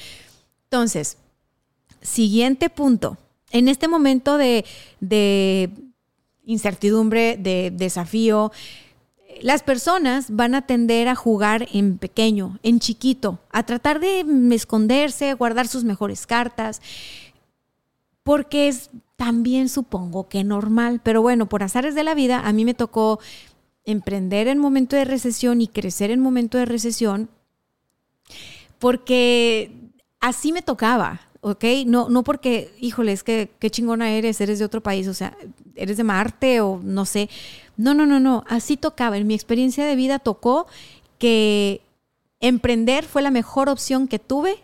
[0.65, 1.17] Entonces,
[2.03, 3.17] siguiente punto.
[3.53, 4.65] En este momento de,
[6.45, 8.51] incertidumbre, de desafío,
[9.43, 15.35] las personas van a tender a jugar en pequeño, en chiquito, a tratar de esconderse,
[15.35, 16.81] guardar sus mejores cartas,
[18.23, 22.65] porque es también supongo que normal, pero bueno, por azares de la vida, a mí
[22.65, 23.21] me tocó
[23.85, 27.29] emprender en momento de recesión y crecer en momento de recesión,
[28.79, 31.64] porque así me tocaba, ¿ok?
[31.87, 35.37] No, no porque, híjole, es que qué chingona eres, eres de otro país, o sea,
[35.74, 37.28] eres de Marte o no sé.
[37.76, 39.18] No, no, no, no, así tocaba.
[39.18, 40.66] En mi experiencia de vida tocó
[41.18, 41.83] que
[42.40, 44.57] emprender fue la mejor opción que tuve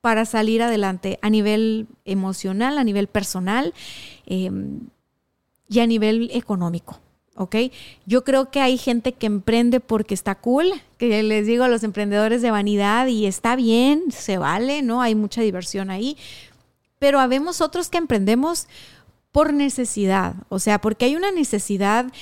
[0.00, 3.74] para salir adelante a nivel emocional, a nivel personal
[4.24, 4.80] em,
[5.68, 7.00] y a nivel económico.
[7.40, 7.56] ¿Ok?
[8.04, 11.82] Yo creo que hay gente que emprende porque está cool, que les digo a los
[11.82, 15.00] emprendedores de vanidad y está bien, se vale, ¿no?
[15.00, 16.18] Hay mucha diversión ahí,
[16.98, 18.68] pero habemos otros que emprendemos
[19.32, 22.12] por necesidad, o sea, porque hay una necesidad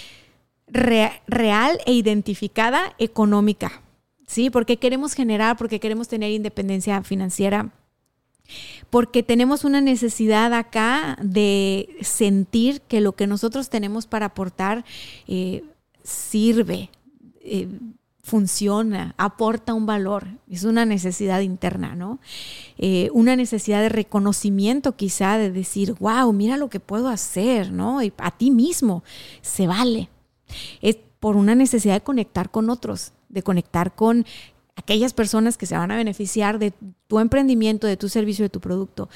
[0.69, 3.83] real e identificada económica,
[4.29, 4.51] ¿sí?
[4.51, 7.73] Porque queremos generar, porque queremos tener independencia financiera
[8.91, 14.85] porque tenemos una necesidad acá de sentir que lo que nosotros tenemos para aportar
[15.27, 15.65] eh,
[16.03, 16.91] sirve,
[17.41, 17.69] eh,
[18.29, 20.27] funciona, aporta un valor.
[20.51, 22.19] Es una necesidad interna, ¿no?
[22.77, 28.03] Eh, una necesidad de reconocimiento quizá, de decir, wow, mira lo que puedo hacer, ¿no?
[28.03, 29.03] Y a ti mismo,
[29.41, 30.11] se vale.
[30.83, 34.27] Es por una necesidad de conectar con otros, de conectar con
[34.79, 36.73] aquellas personas que se van a beneficiar de
[37.09, 39.09] tu emprendimiento, de tu servicio, de tu producto.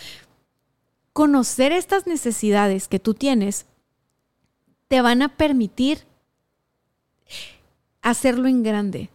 [1.12, 3.66] Conocer estas necesidades que tú tienes
[4.88, 6.00] te van a permitir
[8.02, 9.10] hacerlo en grande,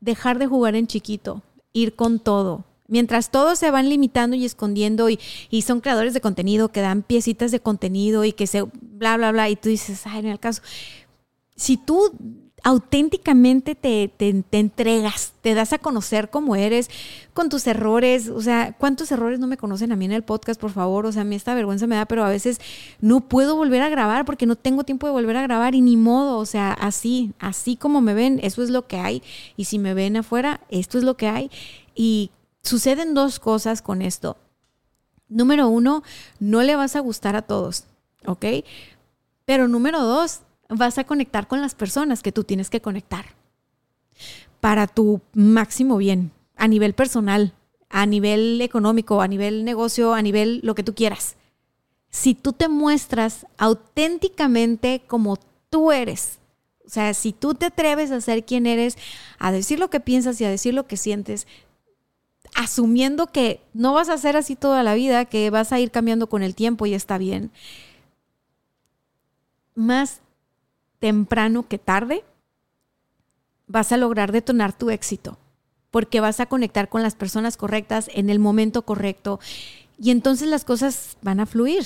[0.00, 2.64] dejar de jugar en chiquito, ir con todo.
[2.88, 7.02] Mientras todos se van limitando y escondiendo y, y, son creadores de contenido que dan
[7.02, 10.40] piecitas de contenido y que se bla, bla, bla, y tú dices, ay, en el
[10.40, 10.62] caso.
[11.56, 12.12] Si tú
[12.62, 14.10] auténticamente te,
[14.50, 16.90] entregas, te das a conocer cómo eres,
[17.32, 18.28] con tus errores.
[18.28, 21.06] O sea, ¿cuántos errores no me conocen a mí en el podcast, por favor?
[21.06, 22.60] O sea, a mí esta vergüenza me da, pero a veces
[23.00, 25.96] no puedo volver a grabar porque no tengo tiempo de volver a grabar y ni
[25.96, 26.38] modo.
[26.38, 29.22] O sea, así, así como me ven, eso es lo que hay.
[29.56, 31.50] Y si me ven afuera, esto es lo que hay.
[31.94, 32.30] Y
[32.62, 34.36] suceden dos cosas con esto.
[35.28, 36.02] Número uno,
[36.38, 37.84] no le vas a gustar a todos,
[38.26, 38.44] ¿ok?
[39.44, 43.26] Pero número dos, vas a conectar con las personas que tú tienes que conectar
[44.60, 47.52] para tu máximo bien, a nivel personal,
[47.88, 51.36] a nivel económico, a nivel negocio, a nivel lo que tú quieras.
[52.10, 55.38] Si tú te muestras auténticamente como
[55.70, 56.38] tú eres,
[56.84, 58.96] o sea, si tú te atreves a ser quien eres,
[59.38, 61.46] a decir lo que piensas y a decir lo que sientes,
[62.54, 66.28] asumiendo que no vas a ser así toda la vida, que vas a ir cambiando
[66.28, 67.50] con el tiempo y está bien,
[69.74, 70.20] más
[70.98, 72.24] temprano que tarde,
[73.66, 75.38] vas a lograr detonar tu éxito,
[75.90, 79.40] porque vas a conectar con las personas correctas en el momento correcto
[79.98, 81.84] y entonces las cosas van a fluir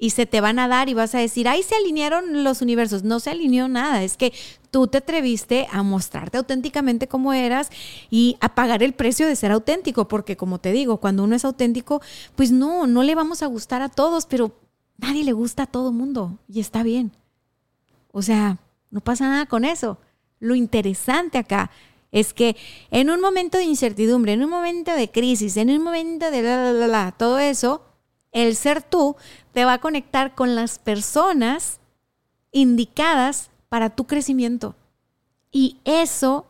[0.00, 3.02] y se te van a dar y vas a decir, ay, se alinearon los universos.
[3.02, 4.32] No se alineó nada, es que
[4.70, 7.70] tú te atreviste a mostrarte auténticamente como eras
[8.08, 11.44] y a pagar el precio de ser auténtico, porque como te digo, cuando uno es
[11.44, 12.00] auténtico,
[12.36, 14.52] pues no, no le vamos a gustar a todos, pero
[14.98, 17.10] nadie le gusta a todo mundo y está bien.
[18.12, 18.58] O sea,
[18.90, 19.98] no pasa nada con eso.
[20.40, 21.70] Lo interesante acá
[22.10, 22.56] es que
[22.90, 26.72] en un momento de incertidumbre, en un momento de crisis, en un momento de la,
[26.72, 27.82] la, la, todo eso,
[28.32, 29.16] el ser tú
[29.52, 31.80] te va a conectar con las personas
[32.52, 34.74] indicadas para tu crecimiento.
[35.50, 36.46] Y eso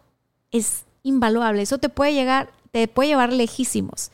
[0.51, 4.11] es invaluable, eso te puede llegar, te puede llevar lejísimos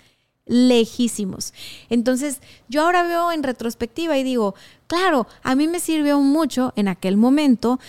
[0.46, 1.54] lejísimos.
[1.88, 4.54] Entonces, yo ahora veo en retrospectiva y digo,
[4.86, 7.80] claro, a mí me sirvió mucho en aquel momento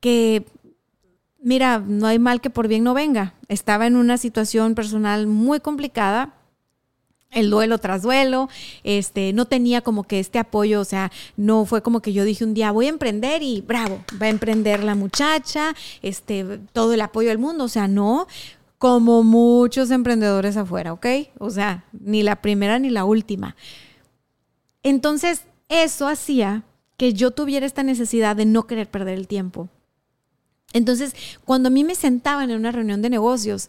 [0.00, 0.46] que,
[1.40, 3.34] mira, no hay mal que por bien no venga.
[3.48, 6.34] Estaba en una situación personal muy complicada.
[7.32, 8.48] El duelo tras duelo,
[8.84, 12.44] este, no tenía como que este apoyo, o sea, no fue como que yo dije
[12.44, 17.00] un día voy a emprender y bravo, va a emprender la muchacha, este, todo el
[17.00, 18.28] apoyo del mundo, o sea, no,
[18.78, 21.06] como muchos emprendedores afuera, ¿ok?
[21.38, 23.56] O sea, ni la primera ni la última.
[24.82, 26.64] Entonces, eso hacía
[26.96, 29.68] que yo tuviera esta necesidad de no querer perder el tiempo.
[30.72, 33.68] Entonces, cuando a mí me sentaban en una reunión de negocios,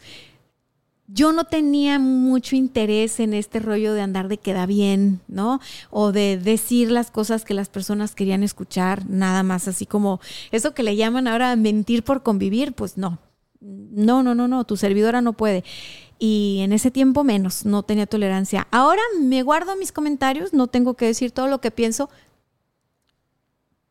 [1.06, 5.58] yo no tenía mucho interés en este rollo de andar de queda bien, ¿no?
[5.90, 10.20] O de decir las cosas que las personas querían escuchar, nada más así como
[10.52, 13.18] eso que le llaman ahora mentir por convivir, pues no.
[13.60, 15.64] No, no, no, no, tu servidora no puede.
[16.18, 18.66] Y en ese tiempo menos, no tenía tolerancia.
[18.70, 22.10] Ahora me guardo mis comentarios, no tengo que decir todo lo que pienso,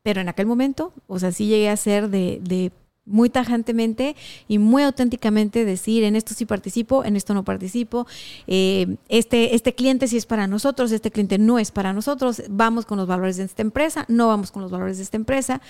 [0.03, 2.71] pero en aquel momento, o sea, sí llegué a ser de,
[3.05, 4.15] muy tajantemente
[4.47, 8.07] y muy auténticamente decir en esto sí participo, en esto no participo,
[8.47, 12.85] eh, este, este cliente sí es para nosotros, este cliente no es para nosotros, vamos
[12.85, 15.61] con los valores de esta empresa, no vamos con los valores de esta empresa.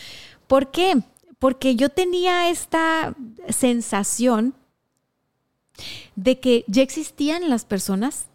[0.47, 1.01] ¿Por qué?
[1.39, 3.15] Porque yo tenía esta
[3.49, 4.55] sensación
[6.15, 8.27] de que ya existían las personas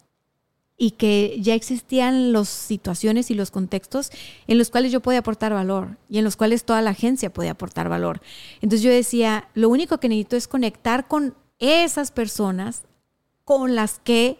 [0.77, 4.11] y que ya existían las situaciones y los contextos
[4.47, 7.51] en los cuales yo podía aportar valor y en los cuales toda la agencia podía
[7.51, 8.21] aportar valor.
[8.55, 12.83] Entonces yo decía, lo único que necesito es conectar con esas personas
[13.45, 14.39] con las que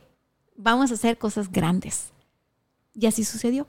[0.56, 2.12] vamos a hacer cosas grandes.
[2.93, 3.67] Y así sucedió.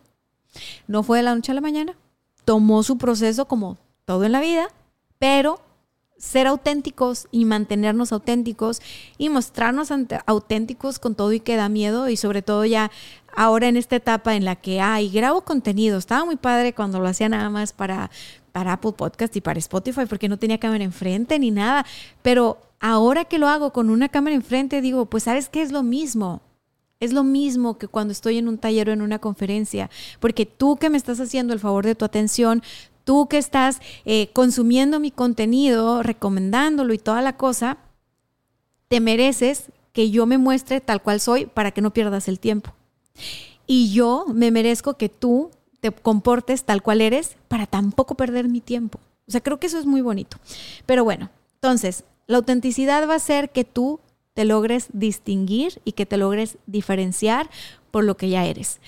[0.86, 1.96] No fue de la noche a la mañana,
[2.44, 4.68] tomó su proceso como todo en la vida,
[5.18, 5.60] pero
[6.16, 8.80] ser auténticos y mantenernos auténticos
[9.18, 9.90] y mostrarnos
[10.26, 12.90] auténticos con todo y que da miedo y sobre todo ya
[13.36, 15.98] ahora en esta etapa en la que hay grabo contenido.
[15.98, 18.10] Estaba muy padre cuando lo hacía nada más para,
[18.52, 21.84] para Apple Podcast y para Spotify porque no tenía cámara enfrente ni nada.
[22.22, 25.82] Pero ahora que lo hago con una cámara enfrente digo, pues sabes que es lo
[25.82, 26.42] mismo.
[27.00, 30.76] Es lo mismo que cuando estoy en un taller o en una conferencia, porque tú
[30.76, 32.62] que me estás haciendo el favor de tu atención,
[33.04, 37.78] tú que estás eh, consumiendo mi contenido, recomendándolo y toda la cosa,
[38.88, 42.72] te mereces que yo me muestre tal cual soy para que no pierdas el tiempo.
[43.66, 48.60] Y yo me merezco que tú te comportes tal cual eres para tampoco perder mi
[48.60, 48.98] tiempo.
[49.26, 50.36] O sea, creo que eso es muy bonito.
[50.86, 54.00] Pero bueno, entonces, la autenticidad va a ser que tú
[54.34, 57.48] te logres distinguir y que te logres diferenciar
[57.90, 58.80] por lo que ya eres.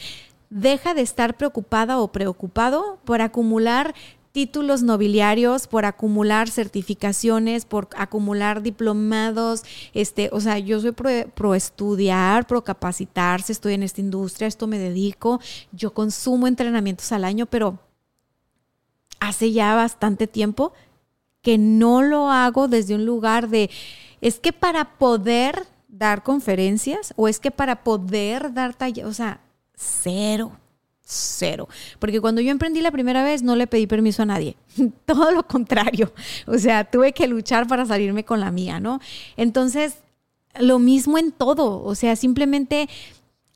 [0.57, 3.95] Deja de estar preocupada o preocupado por acumular
[4.33, 12.47] títulos nobiliarios, por acumular certificaciones, por acumular diplomados, este, o sea, yo soy pro, estudiar,
[12.47, 15.40] pro capacitarse, estoy en esta industria, esto me dedico,
[15.73, 17.79] yo consumo entrenamientos al año, pero
[19.21, 20.73] hace ya bastante tiempo
[21.42, 23.69] que no lo hago desde un lugar de,
[24.23, 29.42] es que para poder dar conferencias o es que para poder dar talleres, o sea,
[29.77, 30.53] cero,
[31.03, 31.69] cero.
[31.99, 34.57] Porque cuando yo emprendí la primera vez no le pedí permiso a nadie.
[35.05, 36.12] Todo lo contrario.
[36.47, 39.01] O sea, tuve que luchar para salirme con la mía, ¿no?
[39.37, 39.99] Entonces,
[40.59, 41.83] lo mismo en todo.
[41.83, 42.89] O sea, simplemente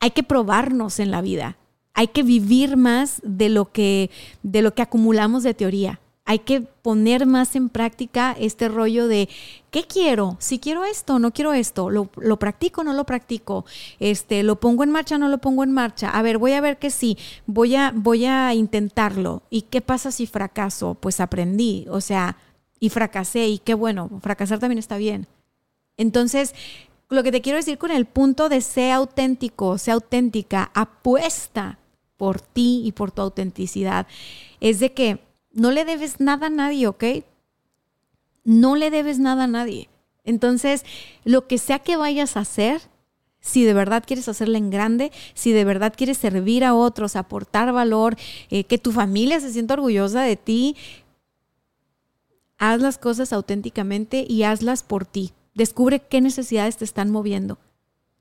[0.01, 1.57] hay que probarnos en la vida.
[1.95, 4.11] Hay que vivir más de lo que,
[4.43, 9.29] de lo que acumulamos de teoría hay que poner más en práctica este rollo de
[9.73, 10.37] ¿qué quiero?
[10.39, 13.65] Si quiero esto, no quiero esto, lo, lo practico, no lo practico,
[13.99, 16.09] este, lo pongo en marcha, no lo pongo en marcha.
[16.09, 19.43] A ver, voy a ver que sí, voy a, voy a intentarlo.
[19.51, 20.95] ¿Y qué pasa si fracaso?
[20.95, 22.37] Pues aprendí, o sea,
[22.79, 25.27] y fracasé, y qué bueno, fracasar también está bien.
[25.97, 26.55] Entonces,
[27.09, 31.81] lo que te quiero decir con el punto de ser auténtico, ser auténtica, apuesta
[32.17, 34.07] por ti y por tu autenticidad,
[34.61, 37.05] es de que no le debes nada a nadie, ¿ok?
[38.45, 39.89] No le debes nada a nadie.
[40.25, 40.85] Entonces,
[41.25, 42.83] lo que sea que vayas a hacer,
[43.41, 47.73] si de verdad quieres hacerla en grande, si de verdad quieres servir a otros, aportar
[47.73, 48.17] valor,
[48.51, 50.77] eh, que tu familia se sienta orgullosa de ti,
[52.59, 55.33] haz las cosas auténticamente y hazlas por ti.
[55.55, 57.59] Descubre qué necesidades te están moviendo.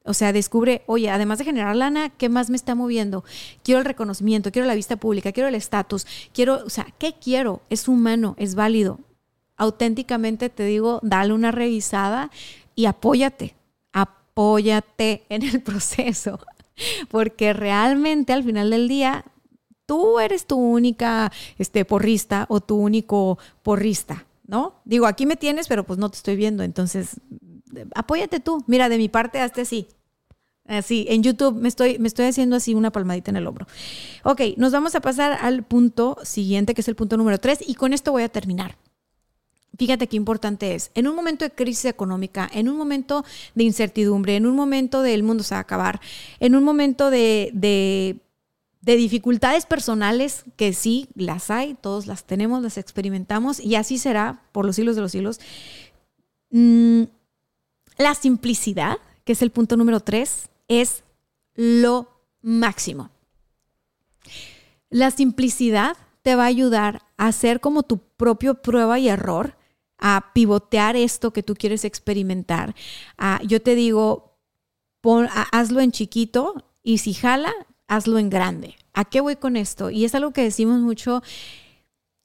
[0.09, 3.23] O sea, descubre, oye, además de generar lana, ¿qué más me está moviendo?
[3.61, 7.61] Quiero el reconocimiento, quiero la vista pública, quiero el estatus, quiero, o sea, ¿qué quiero?
[7.69, 8.97] Es humano, es válido.
[9.55, 12.31] Auténticamente te digo, dale una revisada
[12.73, 13.53] y apóyate,
[13.93, 16.39] apóyate en el proceso,
[17.09, 19.25] porque realmente al final del día
[19.85, 24.81] tú eres tu única este, porrista o tu único porrista, ¿no?
[24.85, 27.21] Digo, aquí me tienes, pero pues no te estoy viendo, entonces
[27.93, 28.63] apóyate tú.
[28.67, 29.87] Mira, de mi parte, hazte así.
[30.69, 33.65] Así, en YouTube me estoy, me estoy haciendo así una palmadita en el hombro.
[34.23, 37.73] Ok, nos vamos a pasar al punto siguiente, que es el punto número tres, y
[37.73, 38.77] con esto voy a terminar.
[39.79, 40.91] Fíjate qué importante es.
[40.93, 45.23] En un momento de crisis económica, en un momento de incertidumbre, en un momento del
[45.23, 45.99] mundo se va a acabar,
[46.39, 48.17] en un momento de, de,
[48.81, 54.43] de dificultades personales, que sí, las hay, todos las tenemos, las experimentamos, y así será
[54.51, 55.39] por los siglos de los siglos.
[56.51, 57.05] Mm,
[57.97, 61.03] la simplicidad, que es el punto número tres, es
[61.55, 62.07] lo
[62.41, 63.09] máximo.
[64.89, 69.57] La simplicidad te va a ayudar a hacer como tu propio prueba y error,
[69.97, 72.73] a pivotear esto que tú quieres experimentar.
[73.45, 74.37] yo te digo,
[75.51, 77.53] hazlo en chiquito y si jala,
[77.87, 78.75] hazlo en grande.
[78.93, 79.89] ¿A qué voy con esto?
[79.89, 81.21] Y es algo que decimos mucho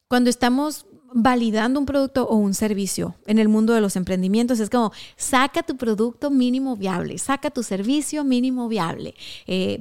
[0.09, 4.59] cuando estamos validando un producto o un servicio en el mundo de los emprendimientos.
[4.59, 9.15] Es como, saca tu producto mínimo viable, saca tu servicio mínimo viable.
[9.47, 9.81] Eh,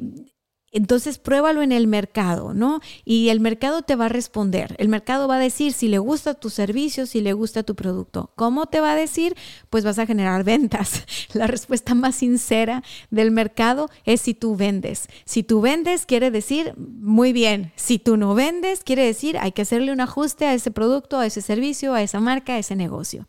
[0.73, 2.81] entonces pruébalo en el mercado, ¿no?
[3.05, 4.75] Y el mercado te va a responder.
[4.79, 8.31] El mercado va a decir si le gusta tu servicio, si le gusta tu producto.
[8.35, 9.35] ¿Cómo te va a decir?
[9.69, 11.05] Pues vas a generar ventas.
[11.33, 15.07] La respuesta más sincera del mercado es si tú vendes.
[15.25, 17.71] Si tú vendes, quiere decir muy bien.
[17.75, 21.27] Si tú no vendes, quiere decir hay que hacerle un ajuste a ese producto, a
[21.27, 23.27] ese servicio, a esa marca, a ese negocio.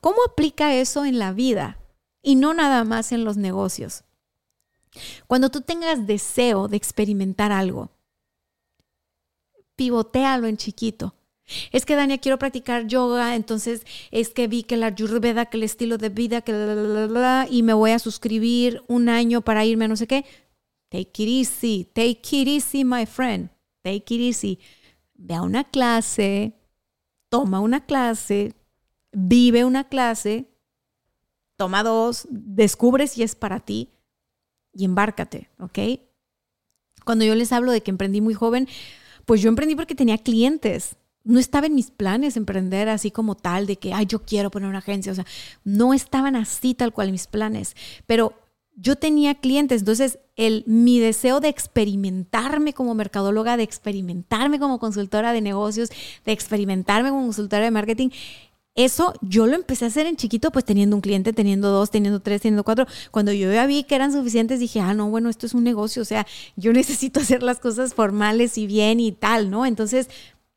[0.00, 1.78] ¿Cómo aplica eso en la vida?
[2.22, 4.04] Y no nada más en los negocios.
[5.26, 7.90] Cuando tú tengas deseo de experimentar algo,
[9.76, 11.14] pivotealo en chiquito.
[11.72, 15.64] Es que Dania, quiero practicar yoga, entonces es que vi que la ayurveda, que el
[15.64, 19.88] estilo de vida, que la, y me voy a suscribir un año para irme a
[19.88, 20.24] no sé qué.
[20.90, 23.50] Take it easy, take it easy, my friend,
[23.82, 24.58] take it easy.
[25.14, 26.52] Ve a una clase,
[27.28, 28.54] toma una clase,
[29.12, 30.46] vive una clase,
[31.56, 33.90] toma dos, descubre si es para ti
[34.80, 35.78] y embárcate, ¿ok?
[37.04, 38.66] Cuando yo les hablo de que emprendí muy joven,
[39.26, 40.96] pues yo emprendí porque tenía clientes.
[41.22, 44.70] No estaba en mis planes emprender así como tal, de que, ay, yo quiero poner
[44.70, 45.12] una agencia.
[45.12, 45.26] O sea,
[45.64, 47.76] no estaban así tal cual mis planes.
[48.06, 48.32] Pero
[48.74, 55.34] yo tenía clientes, entonces el, mi deseo de experimentarme como mercadóloga, de experimentarme como consultora
[55.34, 55.90] de negocios,
[56.24, 58.08] de experimentarme como consultora de marketing,
[58.84, 62.20] eso yo lo empecé a hacer en chiquito, pues teniendo un cliente, teniendo dos, teniendo
[62.20, 62.86] tres, teniendo cuatro.
[63.10, 66.02] Cuando yo ya vi que eran suficientes, dije, ah, no, bueno, esto es un negocio,
[66.02, 66.26] o sea,
[66.56, 69.66] yo necesito hacer las cosas formales y bien y tal, ¿no?
[69.66, 70.08] Entonces,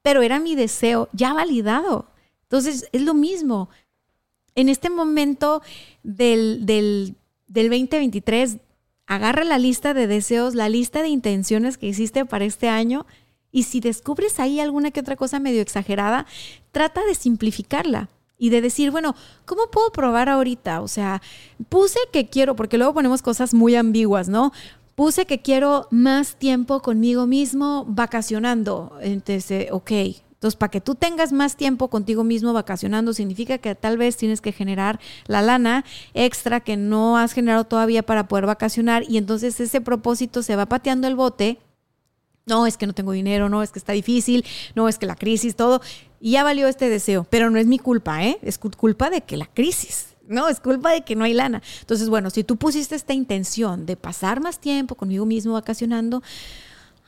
[0.01, 2.07] pero era mi deseo ya validado.
[2.43, 3.69] Entonces, es lo mismo.
[4.55, 5.63] En este momento
[6.03, 7.15] del, del,
[7.47, 8.57] del 2023,
[9.07, 13.05] agarra la lista de deseos, la lista de intenciones que hiciste para este año
[13.53, 16.25] y si descubres ahí alguna que otra cosa medio exagerada,
[16.73, 20.81] trata de simplificarla y de decir, bueno, ¿cómo puedo probar ahorita?
[20.81, 21.21] O sea,
[21.69, 24.51] puse que quiero, porque luego ponemos cosas muy ambiguas, ¿no?
[24.95, 28.97] Puse que quiero más tiempo conmigo mismo vacacionando.
[29.01, 29.91] Entonces, ok,
[30.43, 34.41] entonces, para que tú tengas más tiempo contigo mismo vacacionando, significa que tal vez tienes
[34.41, 39.57] que generar la lana extra que no has generado todavía para poder vacacionar y entonces
[39.61, 41.59] ese propósito se va pateando el bote
[42.45, 45.15] no, es que no tengo dinero, no, es que está difícil, no, es que la
[45.15, 45.81] crisis, todo.
[46.19, 48.37] Y ya valió este deseo, pero no es mi culpa, ¿eh?
[48.41, 51.61] Es culpa de que la crisis, no, es culpa de que no hay lana.
[51.81, 56.21] Entonces, bueno, si tú pusiste esta intención de pasar más tiempo conmigo mismo vacacionando,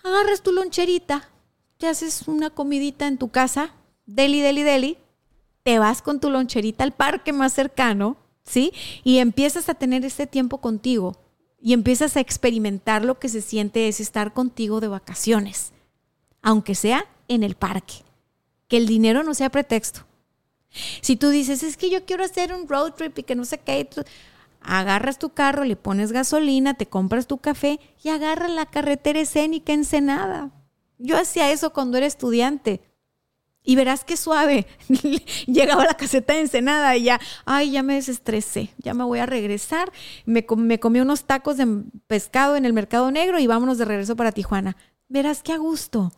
[0.04, 1.30] agarras tu loncherita,
[1.78, 3.74] te haces una comidita en tu casa,
[4.06, 4.98] deli, deli, deli,
[5.64, 8.72] te vas con tu loncherita al parque más cercano, ¿sí?
[9.04, 11.25] Y empiezas a tener este tiempo contigo
[11.66, 15.74] y empiezas a experimentar lo que se siente es estar contigo de vacaciones,
[16.44, 18.04] aunque sea en el parque.
[18.68, 20.02] Que el dinero no sea pretexto.
[21.02, 23.58] Si tú dices, es que yo quiero hacer un road trip y que no sé
[23.58, 23.90] qué,
[24.62, 29.74] agarras tu carro, le pones gasolina, te compras tu café y agarras la carretera escénica
[29.74, 30.52] Ensenada.
[31.00, 32.80] Yo hacía eso cuando era estudiante.
[33.66, 34.68] Y verás qué suave.
[35.48, 39.20] Llegaba a la caseta de Ensenada y ya, ay, ya me desestresé, ya me voy
[39.20, 39.92] a regresar.
[40.26, 41.68] Me, comí unos tacos de
[42.08, 44.78] pescado en el mercado negro y vámonos de regreso para Tijuana.
[45.10, 46.12] Verás qué a gusto.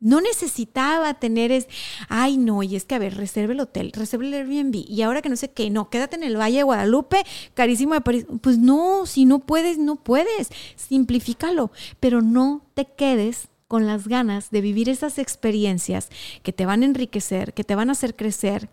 [0.00, 1.66] No necesitaba tener es,
[2.08, 5.22] ay no, y es que a ver, reserve el hotel, reserve el Airbnb, y ahora
[5.22, 7.24] que no sé qué, no, quédate en el Valle de Guadalupe,
[7.54, 8.26] carísimo de París.
[8.42, 11.70] Pues no, si no puedes, no puedes, simplifícalo,
[12.00, 16.08] pero no te quedes con las ganas de vivir esas experiencias
[16.44, 18.68] que te van a enriquecer, que te van a hacer crecer,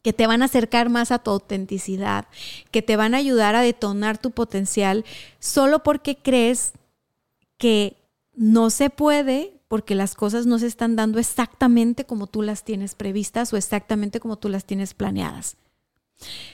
[0.00, 2.26] que te van a acercar más a tu autenticidad,
[2.70, 5.04] que te van a ayudar a detonar tu potencial,
[5.40, 6.72] solo porque crees
[7.58, 7.98] que
[8.32, 12.94] no se puede porque las cosas no se están dando exactamente como tú las tienes
[12.94, 15.58] previstas o exactamente como tú las tienes planeadas.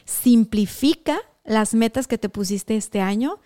[0.04, 3.38] Simplifica las metas que te pusiste este año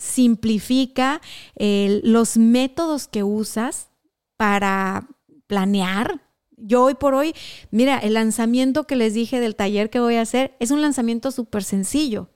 [0.00, 1.20] simplifica
[1.56, 3.90] los métodos que usas
[4.36, 5.06] para
[5.46, 6.22] planear.
[6.56, 7.34] Yo hoy por hoy,
[7.70, 11.30] mira, el lanzamiento que les dije del taller que voy a hacer es un lanzamiento
[11.30, 12.30] súper sencillo.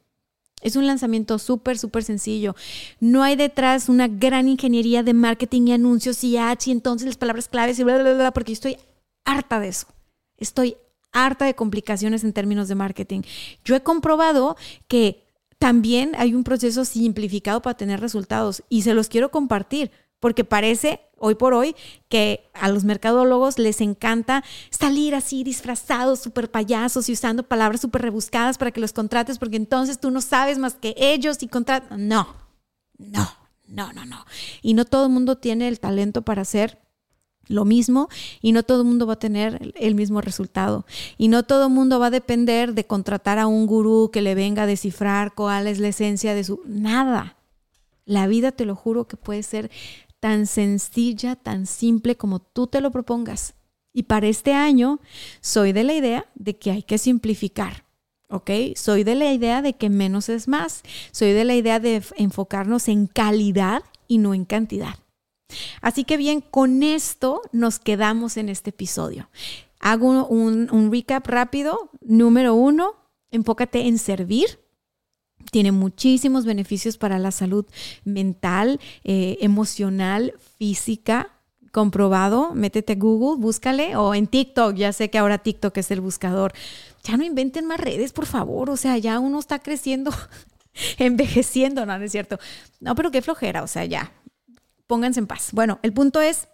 [0.60, 2.54] Es un lanzamiento súper, súper sencillo.
[3.00, 7.18] No hay detrás una gran ingeniería de marketing y anuncios y H y entonces las
[7.18, 8.76] palabras claves y bla, bla, bla, porque estoy
[9.24, 9.86] harta de eso.
[10.38, 10.76] Estoy
[11.12, 13.22] harta de complicaciones en términos de marketing.
[13.64, 14.56] Yo he comprobado
[14.88, 15.23] que
[15.64, 19.90] también hay un proceso simplificado para tener resultados y se los quiero compartir
[20.20, 21.74] porque parece hoy por hoy
[22.10, 28.02] que a los mercadólogos les encanta salir así disfrazados, súper payasos y usando palabras súper
[28.02, 32.08] rebuscadas para que los contrates, porque entonces tú no sabes más que ellos y contratan.
[32.08, 32.28] No,
[32.98, 33.26] no,
[33.66, 34.26] no, no, no.
[34.60, 36.83] Y no todo el mundo tiene el talento para hacer
[37.48, 38.08] lo mismo
[38.40, 40.86] y no todo el mundo va a tener el mismo resultado.
[41.18, 44.34] Y no todo el mundo va a depender de contratar a un gurú que le
[44.34, 46.60] venga a descifrar cuál es la esencia de su...
[46.66, 47.36] Nada.
[48.06, 49.70] La vida, te lo juro, que puede ser
[50.20, 53.54] tan sencilla, tan simple como tú te lo propongas.
[53.92, 55.00] Y para este año
[55.40, 57.84] soy de la idea de que hay que simplificar.
[58.28, 58.50] ¿ok?
[58.76, 60.82] Soy de la idea de que menos es más.
[61.12, 64.96] Soy de la idea de enfocarnos en calidad y no en cantidad.
[65.80, 69.28] Así que bien, con esto nos quedamos en este episodio.
[69.80, 71.90] Hago un, recap rápido.
[72.00, 72.94] Número uno,
[73.30, 74.60] enfócate en servir.
[75.50, 77.66] Tiene muchísimos beneficios para la salud
[78.04, 81.34] mental, eh, emocional, física,
[81.70, 82.54] comprobado.
[82.54, 84.74] Métete a Google, búscale, o en TikTok.
[84.74, 86.54] Ya sé que ahora TikTok es el buscador.
[87.02, 88.70] Ya no inventen más redes, por favor.
[88.70, 90.12] O sea, ya uno está creciendo,
[90.98, 92.38] envejeciendo, no, no es cierto.
[92.80, 94.12] No, pero qué flojera, o sea, ya,
[94.86, 95.50] pónganse en paz.
[95.52, 96.48] Bueno, el punto es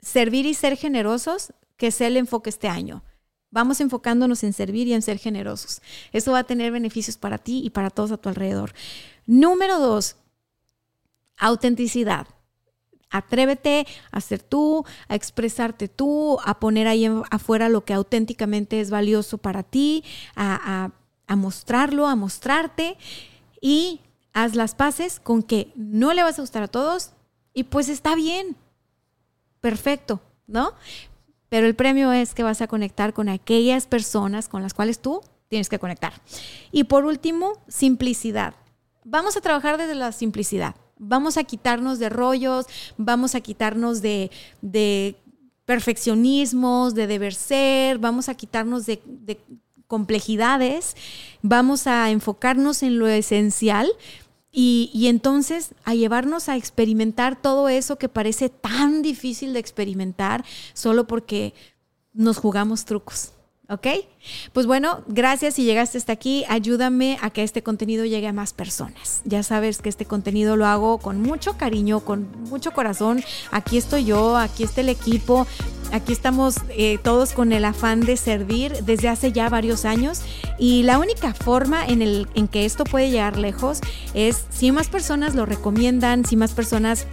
[0.00, 3.02] servir y ser generosos, que sea el enfoque este año.
[3.50, 5.82] Vamos enfocándonos en servir y en ser generosos.
[6.12, 8.72] Eso va a tener beneficios para ti y para todos a tu alrededor.
[9.26, 10.16] Número dos,
[11.36, 12.26] autenticidad.
[13.10, 18.88] Atrévete a ser tú, a expresarte tú, a poner ahí afuera lo que auténticamente es
[18.88, 20.02] valioso para ti,
[20.34, 20.90] a,
[21.26, 22.96] a mostrarlo, a mostrarte
[23.60, 24.00] y
[24.32, 27.12] haz las paces con que no le vas a gustar a todos,
[27.54, 28.56] y pues está bien,
[29.60, 30.72] perfecto, ¿no?
[31.48, 35.20] Pero el premio es que vas a conectar con aquellas personas con las cuales tú
[35.48, 36.14] tienes que conectar.
[36.70, 38.54] Y por último, simplicidad.
[39.04, 40.74] Vamos a trabajar desde la simplicidad.
[40.98, 44.30] Vamos a quitarnos de rollos, vamos a quitarnos de,
[44.62, 45.16] de
[45.66, 49.38] perfeccionismos, de deber ser, vamos a quitarnos de, de
[49.86, 50.96] complejidades,
[51.42, 53.92] vamos a enfocarnos en lo esencial
[54.54, 60.44] y, entonces a llevarnos a experimentar todo eso que parece tan difícil de experimentar
[60.74, 61.54] solo porque
[62.12, 63.32] nos jugamos trucos.
[63.68, 63.86] ¿Ok?
[64.52, 66.44] Pues bueno, gracias si llegaste hasta aquí.
[66.48, 69.22] Ayúdame a que este contenido llegue a más personas.
[69.24, 73.22] Ya sabes que este contenido lo hago con mucho cariño, con mucho corazón.
[73.50, 75.46] Aquí estoy yo, aquí está el equipo.
[75.92, 80.22] Aquí estamos eh, todos con el afán de servir desde hace ya varios años
[80.58, 83.80] y la única forma en, el, en que esto puede llegar lejos
[84.14, 87.06] es si más personas lo recomiendan, si más personas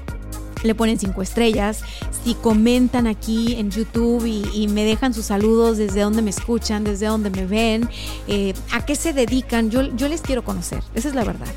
[0.64, 1.82] le ponen cinco estrellas,
[2.24, 7.08] si comentan aquí en YouTube y, me dejan sus saludos desde donde me escuchan, desde
[7.08, 7.90] donde me ven,
[8.28, 11.48] eh, a qué se dedican, yo, yo les quiero conocer, esa es la verdad.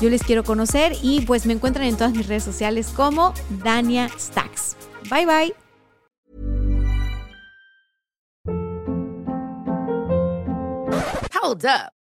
[0.00, 3.32] Yo les quiero conocer y pues me encuentran en todas mis redes sociales como
[3.62, 4.76] Dania Stacks.
[5.08, 5.54] Bye bye.
[11.40, 12.01] Hold up.